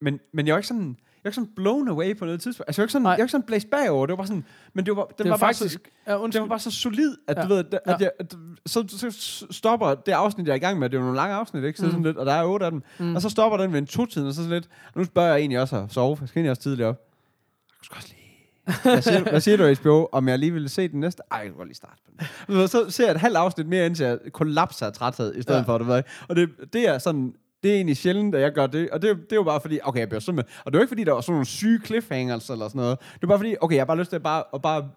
[0.00, 2.68] men, men jeg var ikke sådan, jeg var sådan blown away på noget tidspunkt.
[2.68, 3.10] Altså, jeg var ikke sådan, Nej.
[3.10, 4.06] jeg var ikke sådan blæst bagover.
[4.06, 5.74] Det var bare sådan, men det var, den det var bare faktisk...
[6.06, 7.42] så, ja, den var bare så solid, at ja.
[7.42, 7.96] Du ved, at, at Ja.
[8.00, 8.34] jeg, at,
[8.66, 11.34] så, så stopper det afsnit, jeg er i gang med, det er jo nogle lange
[11.34, 11.78] afsnit, ikke?
[11.78, 11.90] Så mm.
[11.90, 12.82] Sådan lidt, og der er otte af dem.
[12.98, 13.14] Mm.
[13.14, 15.38] Og så stopper den ved en to-tiden, og så sådan lidt, og nu spørger jeg
[15.38, 16.96] egentlig også at sove, jeg skal egentlig også tidligt op.
[17.68, 18.22] Jeg skal også lige...
[18.92, 21.22] Hvad siger, du, hvad siger du, HBO, om jeg lige ville se den næste?
[21.30, 22.10] Ej, jeg kan godt lige starte på
[22.48, 22.68] den.
[22.68, 25.64] Så ser jeg et halvt afsnit mere, indtil jeg kollapser af træthed, i stedet ja.
[25.64, 26.02] For, du ved?
[26.28, 27.32] Og det, det er sådan,
[27.66, 28.90] det er egentlig sjældent, at jeg gør det.
[28.90, 30.60] Og det, det er jo bare fordi, okay, jeg bliver simpelthen...
[30.64, 32.98] Og det er ikke fordi, der var sådan nogle syge cliffhangers eller sådan noget.
[33.14, 34.90] Det er bare fordi, okay, jeg har bare lyst til at bare, at bare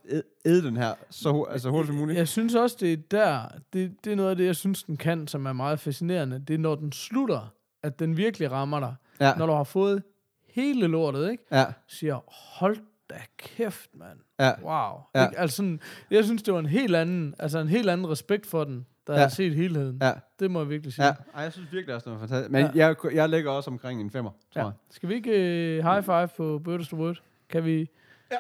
[0.46, 2.18] æde den her så, altså, hurtigt som muligt.
[2.18, 3.42] Jeg synes også, det er der,
[3.74, 6.44] det, det er noget af det, jeg synes, den kan, som er meget fascinerende.
[6.48, 7.54] Det er, når den slutter,
[7.84, 8.96] at den virkelig rammer dig.
[9.22, 10.04] Ja, Når du har fået
[10.50, 11.44] hele lortet, ikke?
[11.52, 12.20] ja, Siger,
[12.60, 12.78] hold
[13.10, 14.20] da kæft, mand.
[14.40, 14.52] ja.
[14.64, 15.02] Wow.
[15.16, 15.20] Ja.
[15.22, 15.26] Ja.
[15.28, 15.40] Ikke?
[15.40, 15.80] Altså sådan,
[16.12, 19.16] jeg synes, det var en helt anden, altså en helt anden respekt for den, der
[19.16, 19.22] Ja.
[19.22, 20.00] har set helheden.
[20.02, 21.06] Ja, Det må jeg virkelig sige.
[21.06, 21.14] ja.
[21.36, 22.52] Ej, jeg synes virkelig også, det var fantastisk.
[22.52, 22.88] Men Ja.
[22.88, 24.66] jeg, jeg ligger også omkring en femmer, tror Ja.
[24.66, 24.74] jeg.
[24.90, 27.16] Skal vi ikke uh, high five på Bird Wood?
[27.50, 27.90] Kan vi...
[28.32, 28.38] Ja.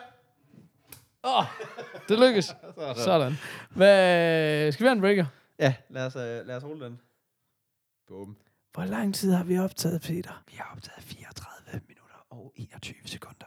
[1.23, 1.45] Åh, oh,
[2.09, 2.45] det lykkes.
[3.05, 3.33] Sådan.
[3.69, 5.25] Hvad, skal vi have en breaker?
[5.59, 6.99] Ja, lad os, uh, lad os rulle den.
[8.07, 8.37] Boom.
[8.73, 10.43] Hvor lang tid har vi optaget, Peter?
[10.47, 13.38] Vi har optaget 34 minutter og 21 sekunder.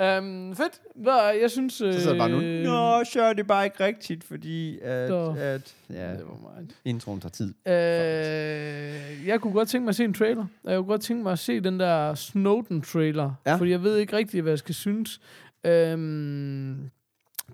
[0.00, 0.80] Um, fedt.
[0.94, 1.72] Hvad, jeg synes...
[1.72, 2.40] Så sidder der bare nu.
[2.40, 5.34] øh, Nå, så er det bare ikke rigtigt, fordi at, Nå.
[5.38, 6.70] at ja, Never mind.
[6.84, 7.54] introen tager tid.
[7.66, 10.46] Øh, jeg kunne godt tænke mig at se en trailer.
[10.64, 13.32] Jeg kunne godt tænke mig at se den der Snowden-trailer.
[13.46, 13.54] Ja.
[13.56, 15.20] Fordi jeg ved ikke rigtig, hvad jeg skal synes.
[15.64, 16.90] Øhm,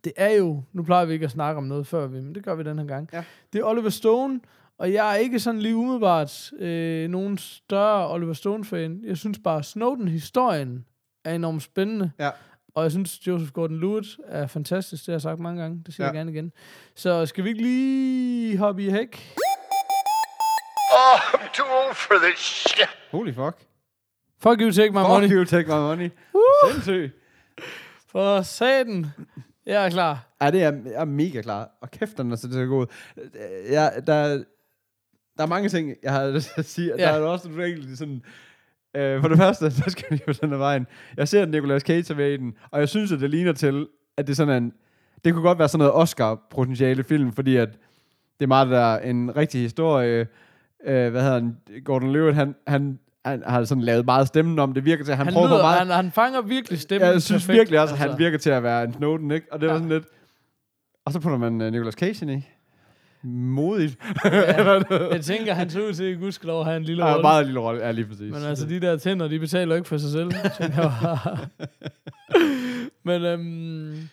[0.05, 0.63] det er jo...
[0.73, 2.79] Nu plejer vi ikke at snakke om noget før, vi, men det gør vi den
[2.79, 3.09] her gang.
[3.13, 3.25] Ja.
[3.53, 4.41] Det er Oliver Stone,
[4.79, 9.01] og jeg er ikke sådan lige umiddelbart øh, nogen større Oliver Stone-fan.
[9.07, 10.85] Jeg synes bare, Snowden-historien
[11.25, 12.11] er enormt spændende.
[12.19, 12.31] Ja.
[12.75, 15.03] Og jeg synes, Joseph Gordon-Levitt er fantastisk.
[15.03, 15.83] Det har jeg sagt mange gange.
[15.87, 16.09] Det siger Ja.
[16.13, 16.53] jeg gerne igen.
[16.95, 19.37] Så skal vi ikke lige hoppe i hæk?
[20.93, 22.89] Oh, I'm too old for this shit.
[23.11, 23.57] Holy fuck.
[24.43, 25.29] Fuck you, take my Fuck money.
[25.31, 26.11] you, take my money.
[26.71, 27.13] Sindssygt.
[28.07, 29.07] For satan.
[29.67, 30.27] Jeg er klar.
[30.43, 31.71] Ja, det er, jeg er mega klar.
[31.81, 32.87] Og kæft, den er så ud.
[33.71, 34.45] Ja, der,
[35.37, 36.93] der er mange ting, jeg har at sige.
[36.99, 37.03] Ja.
[37.05, 38.23] Der er også nogle enkelte sådan...
[38.97, 40.87] Øh, for det første, så skal vi jo den her vejen.
[41.17, 43.87] Jeg ser Nicolas Cage med i den, og jeg synes, at det ligner til,
[44.17, 44.73] at det er sådan en...
[45.25, 47.69] Det kunne godt være sådan noget Oscar-potentiale film, fordi at
[48.41, 50.27] det er meget der en rigtig historie.
[50.87, 51.57] Øh, hvad hedder han?
[51.85, 54.75] Gordon Levitt, han, han, han har sådan lavet meget stemmen om.
[54.75, 55.79] Det virker til, at han, Han, prøver lyder, meget...
[55.79, 57.11] han, han fanger virkelig stemmen.
[57.11, 59.47] Jeg synes perfekt, virkelig også, at han virker til at være en Snowden, ikke?
[59.53, 59.79] Og det var Ja.
[59.81, 60.05] sådan lidt...
[61.05, 62.49] Og så putter man uh, Nicolas Cage ind i.
[63.23, 63.99] Modigt.
[64.25, 64.81] Ja,
[65.15, 67.23] jeg tænker, han ser ud til, at gudskelov have en lille Ja, rolle.
[67.23, 67.85] meget lille rolle.
[67.85, 68.33] Ja, lige præcis.
[68.33, 70.31] Men altså, de der tænder, de betaler ikke for sig selv.
[73.05, 74.09] Men øhm,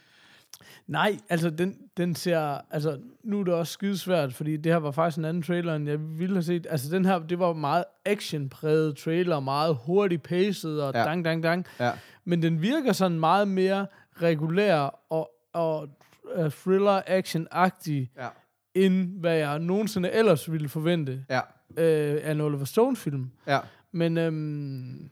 [0.88, 2.58] nej, altså, den, den ser...
[2.72, 5.90] Altså, nu er det også skidesvært, fordi det her var faktisk en anden trailer, end
[5.90, 6.68] jeg ville have set.
[6.70, 11.00] Altså, den her, det var meget actionpræget trailer, meget hurtigt paced og Ja.
[11.00, 11.06] ja.
[11.06, 11.66] dang, dang, dang.
[11.80, 11.92] Ja.
[12.26, 13.88] Men den virker sådan meget mere
[14.22, 15.90] regulær og, og
[16.38, 18.28] uh, thriller-action-agtig, Ja.
[18.86, 21.40] End hvad jeg nogensinde ellers ville forvente Ja.
[21.78, 23.32] øh, af en Oliver Stone-film.
[23.48, 23.60] Ja.
[23.92, 25.10] Men øhm,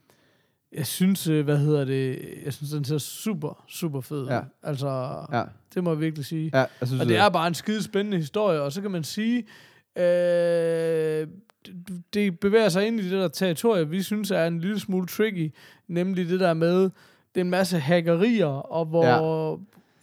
[0.74, 4.28] jeg synes, øh, hvad hedder det, jeg synes, den ser super, super fed.
[4.28, 4.40] Ja.
[4.64, 5.44] Altså, Ja.
[5.74, 6.50] det må jeg virkelig sige.
[6.54, 9.04] Ja, jeg synes, Og det er bare en skide spændende historie, og så kan man
[9.04, 9.46] sige,
[9.98, 11.28] øh,
[11.66, 15.08] det- det bevæger sig ind i det der territorie, vi synes er en lille smule
[15.08, 15.54] tricky,
[15.88, 16.92] nemlig det der med, det
[17.36, 19.06] er en masse hackerier, og hvor...
[19.06, 19.56] Ja.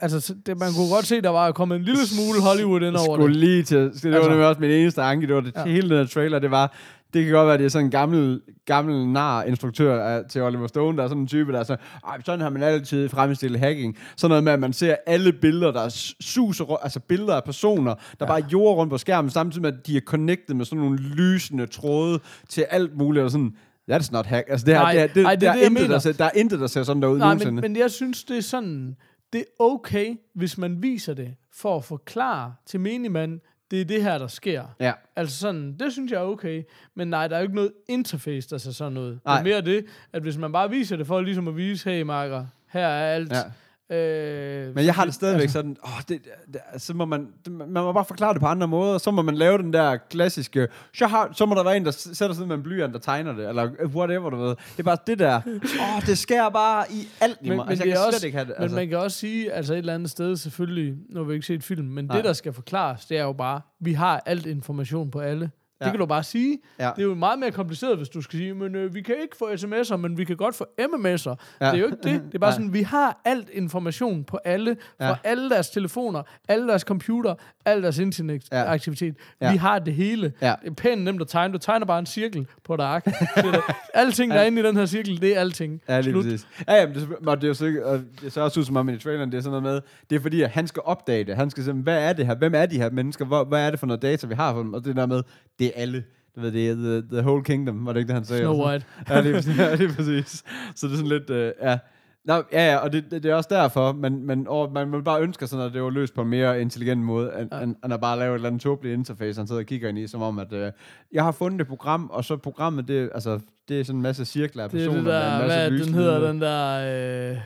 [0.03, 2.97] Altså, så det, man kunne godt se, der var kommet en lille smule Hollywood ind
[2.97, 3.37] over skulle det.
[3.37, 3.79] lige til...
[3.79, 5.27] Det var Altså- nemlig også min eneste anke.
[5.27, 5.65] Det var det Ja.
[5.65, 6.39] hele den her trailer.
[6.39, 6.75] Det var...
[7.15, 10.43] Det kan godt være, at det er sådan en gammel, gammel nar instruktør af, til
[10.43, 11.85] Oliver Stone, der er sådan en type, der er sådan,
[12.25, 13.97] sådan har man altid fremstillet hacking.
[14.17, 18.01] Sådan noget med, at man ser alle billeder, der suser altså billeder af personer, der
[18.21, 18.27] ja.
[18.27, 21.67] bare jorder rundt på skærmen, samtidig med, at de er connected med sådan nogle lysende
[21.67, 23.53] tråde til alt muligt, og sådan,
[23.91, 24.45] that's not hack.
[24.51, 25.99] Altså det her, Nej, det, her, det, nej, det der, det, er jeg intet, der,
[25.99, 27.53] ser, der er intet, der ser sådan der ud Nej, nogensinde.
[27.53, 28.97] men, men jeg synes, det er sådan,
[29.33, 34.03] det er okay, hvis man viser det, for at forklare til menigmand, det er det
[34.03, 34.65] her, der sker.
[34.81, 34.93] ja.
[35.17, 36.63] Altså sådan, det synes jeg er okay.
[36.95, 39.11] Men nej, der er jo ikke noget interface, der ser sådan ud.
[39.11, 39.39] Det Nej.
[39.39, 42.47] er mere det, at hvis man bare viser det for ligesom at vise, hey marker,
[42.69, 43.33] her er alt.
[43.33, 43.43] Ja.
[43.91, 45.53] Øh, Men jeg har det stadigvæk altså.
[45.59, 46.21] sådan, åh, det,
[46.53, 49.23] det, så må man, det, man må bare forklare det på andre måder, så må
[49.23, 52.49] man lave den der klassiske, så, har, så må der være en, der sætter sådan
[52.49, 54.49] med en blyant, der tegner det, eller whatever, du ved.
[54.49, 55.41] Det er bare det der,
[55.97, 57.67] åh, det skærer bare i alt i Men, mig.
[57.67, 58.55] men, Altså, jeg kan også, slet ikke have det.
[58.59, 58.77] men Altså.
[58.77, 61.65] man kan også sige, altså et eller andet sted selvfølgelig, nu har vi ikke set
[61.65, 62.17] film, men Nej.
[62.17, 65.51] det, der skal forklares, det er jo bare, vi har alt information på alle.
[65.83, 65.87] Ja.
[65.87, 66.59] Det kan du bare sige.
[66.79, 66.91] Ja.
[66.97, 69.37] Det er jo meget mere kompliceret, hvis du skal sige, men øh, vi kan ikke
[69.37, 71.35] få sms'er, men vi kan godt få MMS'er.
[71.61, 71.67] Ja.
[71.67, 72.23] Det er jo ikke det.
[72.27, 72.57] Det er bare Nej.
[72.57, 75.15] sådan, vi har alt information på alle, fra Ja.
[75.25, 79.15] alle deres telefoner, alle deres computer, al deres internetaktivitet.
[79.41, 79.47] Ja.
[79.47, 79.53] Ja.
[79.53, 80.33] Vi har det hele.
[80.43, 80.55] Ja.
[80.63, 81.53] Det er pænt nemt at tegne.
[81.55, 83.07] Du tegner bare en cirkel på et ark.
[83.95, 85.81] Alting, der er inde i den her cirkel, det er alting.
[85.89, 86.25] Ja, lige Slut.
[86.25, 86.47] præcis.
[86.69, 88.77] Ja, jamen, det, er- og det er jo så, og det ser også ud som
[88.77, 89.81] om i traileren, det er sådan noget med,
[90.11, 91.37] det er fordi, at han skal opdage det.
[91.37, 92.35] Han skal sige, hvad er det her?
[92.35, 93.25] Hvem er de her mennesker?
[93.25, 94.75] Hvor, hvad er det for noget data, vi har for dem?
[94.75, 95.23] Og det der med,
[95.59, 96.05] det er alle.
[96.37, 98.43] Du ved, det er the, the whole kingdom, var det ikke det, han sagde?
[98.43, 98.67] Snow.
[98.67, 98.85] White.
[99.11, 99.59] ja, lige præcis.
[99.59, 100.45] Ja, lige præcis.
[100.75, 101.79] Så det er sådan lidt, øh, ja.
[102.25, 105.03] Nå, ja, ja, og det, det, det er også derfor, men, men og man vil
[105.03, 107.61] bare ønske sådan, at det var løst på en mere intelligent måde, end, Ja.
[107.63, 109.99] end, end at bare lave et eller andet tåbeligt interface, han sidder og kigger ind
[109.99, 110.73] i, som om, at øh,
[111.13, 114.25] jeg har fundet et program, og så programmet, det, altså, det er sådan en masse
[114.25, 117.31] cirkler af Det er personer det med en der, masse hvad den hedder, den der...
[117.33, 117.39] Øh,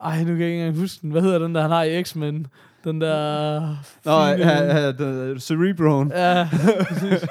[0.00, 1.10] ej, nu kan jeg ikke engang huske den.
[1.10, 2.46] Hvad hedder den der, han har i X-Men?
[2.88, 3.60] Den Den der...
[4.04, 6.10] Nå, ja, ja, the Cerebron.
[6.10, 6.48] Ja, Ja,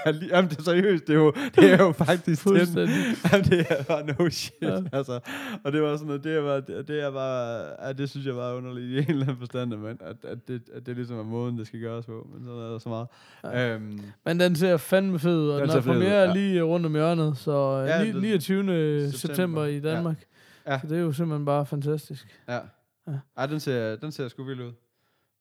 [0.32, 2.56] Jamen, det er seriøst, det er jo, det er jo faktisk den.
[3.32, 4.68] Jamen, det er bare no shit, Ja.
[4.74, 4.82] ja.
[4.94, 5.20] altså.
[5.64, 8.36] Og det var sådan noget, det er bare, det, er bare, ja, det synes jeg
[8.36, 11.24] var underligt i en eller anden forstand, men at, at, det, at det ligesom er
[11.24, 13.08] måden, det skal gøres på, men sådan er der så meget.
[13.44, 13.50] Ja.
[13.68, 13.74] Ja.
[13.76, 16.34] Øhm, Men den ser fandme fed ud, og Den den, er premiere ja.
[16.34, 18.62] lige rundt om hjørnet, så Ja, ja, det- 29.
[19.12, 19.80] September, september, i ja.
[19.80, 20.18] Danmark.
[20.68, 20.80] Ja.
[20.80, 22.38] Så det er jo simpelthen bare fantastisk.
[22.48, 22.54] ja.
[22.54, 22.60] Ja.
[23.08, 23.14] ja.
[23.38, 24.72] Ej, den ser, den ser sgu vild ud.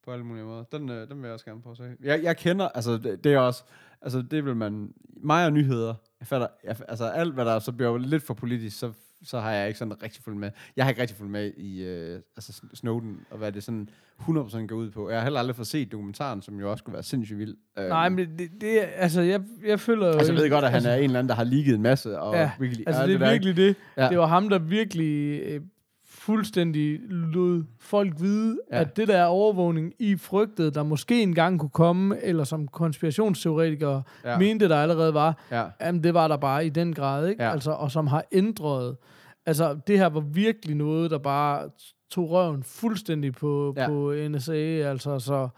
[0.06, 0.64] På alle mulige måder.
[0.72, 1.84] Den, øh, den vil jeg også gerne prøve at se.
[2.02, 3.62] Jeg, jeg kender, altså det, det er også,
[4.02, 4.92] altså det vil man,
[5.22, 8.78] mig og nyheder, jeg fatter, jeg, altså alt hvad der så bliver lidt for politisk,
[8.78, 8.92] så,
[9.22, 10.50] så har jeg ikke sådan rigtig fulgt med.
[10.76, 13.88] Jeg har ikke rigtig fulgt med i øh, altså Snowden, og hvad det sådan
[14.20, 15.10] 100% går ud på.
[15.10, 17.56] Jeg har heller aldrig fået set dokumentaren, som jo også skulle være sindssygt vild.
[17.78, 20.06] Øhm, Nej, men det, det altså, jeg, jeg føler.
[20.12, 21.82] Altså, jeg ved godt, at han altså, er en eller anden, der har ligget en
[21.82, 23.76] masse, og Ja, virkelig, Altså, det er virkelig det.
[23.96, 24.08] Ja.
[24.08, 25.60] Det var ham, der virkelig øh,
[26.26, 28.80] fuldstændig lod folk vide, Ja.
[28.80, 34.38] at det der overvågning i frygtet, der måske engang kunne komme, eller som konspirationsteoretikere Ja.
[34.38, 35.64] mente, der allerede var, Ja.
[35.80, 37.42] jamen det var der bare i den grad, ikke?
[37.44, 37.50] Ja.
[37.52, 38.96] Altså, og som har ændret.
[39.46, 41.68] Altså, det her var virkelig noget, der bare
[42.10, 43.88] tog røven fuldstændig på, Ja.
[43.88, 44.52] på NSA,
[44.90, 45.48] altså, så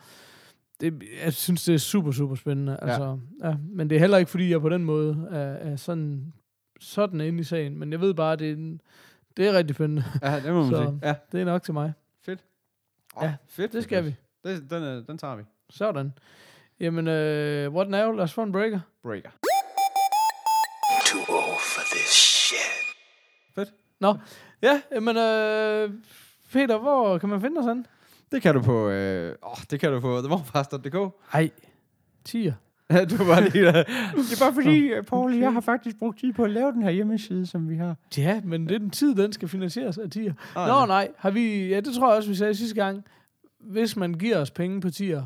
[0.81, 2.79] det, jeg synes, det er super, super spændende.
[2.83, 3.49] Altså, ja.
[3.49, 5.39] Ja, men det er heller ikke, fordi jeg på den måde er,
[5.73, 6.33] er sådan,
[6.81, 8.81] sådan inde i sagen, men jeg ved bare, det er, en,
[9.39, 10.05] det er rigtig spændende.
[10.23, 11.01] ja, det må man Så- sige.
[11.03, 11.93] Ja, Det er nok til mig.
[12.25, 12.41] fedt.
[13.23, 13.73] Ja, fedt.
[13.73, 14.15] Det skal vi.
[14.45, 15.43] Det, den, øh, den tager vi.
[15.71, 16.13] Sådan.
[16.81, 18.13] Jamen, øh, what now?
[18.13, 18.81] Lad os få en breaker.
[19.03, 19.31] Breaker.
[21.07, 22.97] Too old for this shit.
[23.55, 23.69] Fedt.
[24.01, 24.17] Nå,
[24.63, 25.91] ja, jamen, øh,
[26.53, 27.87] Peter, hvor kan man finde os hen?
[28.33, 31.15] Det kan du på, øh, åh, det kan du på themorfast.dk.
[31.33, 31.51] Ej,
[32.25, 32.55] tier.
[32.91, 33.73] Ja, du var lige der.
[33.73, 36.91] Det er bare fordi, Paul, jeg har faktisk brugt tid på at lave den her
[36.91, 37.97] hjemmeside, som vi har.
[38.17, 40.35] Ja, men det er den tid, den skal finansieres af tier.
[40.57, 40.87] Ah, Nå, ja.
[40.87, 43.05] nej, har vi, ja, det tror jeg også, vi sagde sidste gang.
[43.61, 45.25] Hvis man giver os penge på tier,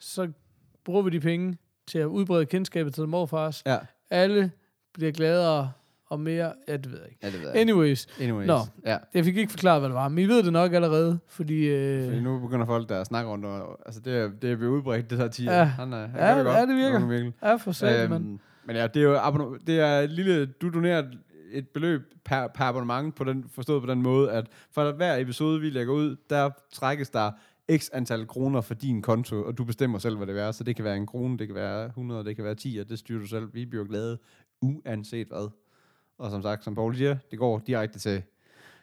[0.00, 0.28] så
[0.84, 3.62] bruger vi de penge til at udbrede kendskabet til morfars.
[3.66, 3.76] Ja,
[4.10, 4.50] Alle
[4.94, 5.70] bliver gladere
[6.10, 7.18] og mere, ja, det ved jeg ikke.
[7.22, 7.60] ja det ved jeg.
[7.60, 8.46] Anyways, Anyways.
[8.46, 8.58] Nå.
[8.86, 8.98] Ja.
[9.14, 11.66] jeg fik ikke forklaret, hvad det var, men I ved det nok allerede, fordi...
[11.68, 14.56] Øh, Fordi nu begynder folk der at snakke rundt, og, altså det er, det er
[14.56, 15.44] blevet udbredt, det her 10.
[15.44, 15.64] Ja.
[15.64, 17.06] Han er, han Ja, gør ja, det virker.
[17.06, 17.32] Virkelig.
[17.42, 20.68] ja, for satan, øhm, Øhm, men ja, det er jo det er et lille, du
[20.70, 21.02] donerer
[21.52, 25.60] et beløb per, per abonnement, på den, forstået på den måde, at for hver episode,
[25.60, 27.30] vi lægger ud, der trækkes der
[27.76, 30.52] x antal kroner for din konto, og du bestemmer selv, hvad det er.
[30.52, 32.88] Så det kan være en krone, det kan være 100, det kan være 10, og
[32.88, 33.54] det styrer du selv.
[33.54, 34.18] Vi bliver glade,
[34.62, 35.50] uanset hvad.
[36.18, 38.22] Og som sagt, som Paul siger, det går direkte til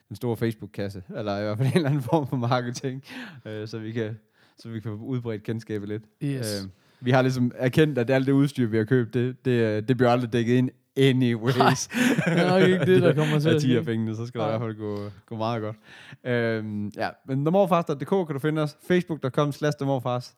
[0.09, 3.03] den store Facebook-kasse, eller i hvert fald en eller anden form for marketing,
[3.45, 4.17] øh, så vi kan
[4.57, 6.03] så vi kan udbredt kendskabet lidt.
[6.23, 6.61] yes.
[6.63, 6.69] Øh,
[6.99, 9.97] vi har ligesom erkendt, at alt det udstyr, vi har købt, det, det, øh, det
[9.97, 11.87] bliver aldrig dækket ind anyways.
[11.87, 13.83] det er nok ikke det, der kommer til at ske.
[13.83, 14.57] pengene, så skal det i Nej.
[14.57, 15.75] hvert fald gå, gå meget godt.
[16.23, 18.77] Øhm, ja, men themorfars.dk kan du finde os.
[18.87, 20.35] Facebook.com slash themorfars.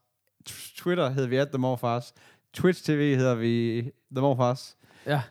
[0.77, 2.13] Twitter hedder vi at themorfars.
[2.53, 3.81] Twitch TV hedder vi
[4.15, 4.77] themorfars.
[5.05, 5.21] Ja.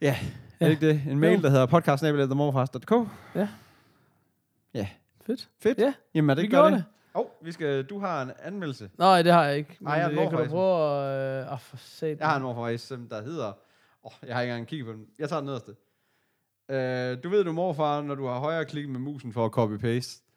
[0.00, 0.16] Ja, er
[0.60, 0.64] Ja.
[0.66, 1.02] det ikke det?
[1.12, 1.42] En mail, Jo.
[1.42, 2.92] der hedder podcast.themorfars.dk.
[5.26, 5.48] Fedt.
[5.60, 5.78] Fedt.
[5.78, 6.76] Ja, Jamen er det vi ikke gjorde det?
[6.78, 6.84] det.
[7.14, 8.90] Åh, oh, vi skal, du har en anmeldelse.
[8.98, 9.76] Nej, det har jeg ikke.
[9.80, 11.46] Nej, jeg har en jeg kan da morfar, prøve at...
[11.46, 12.18] Øh, oh, for satan.
[12.18, 13.52] Jeg har en morfar, som der hedder...
[14.02, 15.06] Oh, jeg har ikke engang kigget på den.
[15.18, 15.70] Jeg tager den nederste.
[16.68, 19.50] Uh, du ved, du er morfar, når du har højre klik med musen for at
[19.58, 20.27] copy-paste.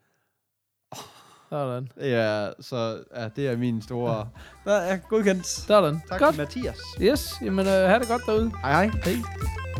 [1.52, 1.88] Sådan.
[2.02, 4.28] Ja, så ja, det er min store...
[4.66, 5.48] Der er godkendt.
[5.48, 6.02] Sådan.
[6.10, 6.38] Tak Godt.
[6.38, 6.78] Mathias.
[7.02, 8.52] Yes, jamen øh, have det godt derude.
[8.64, 8.92] Hej hej.
[9.06, 9.71] Hej.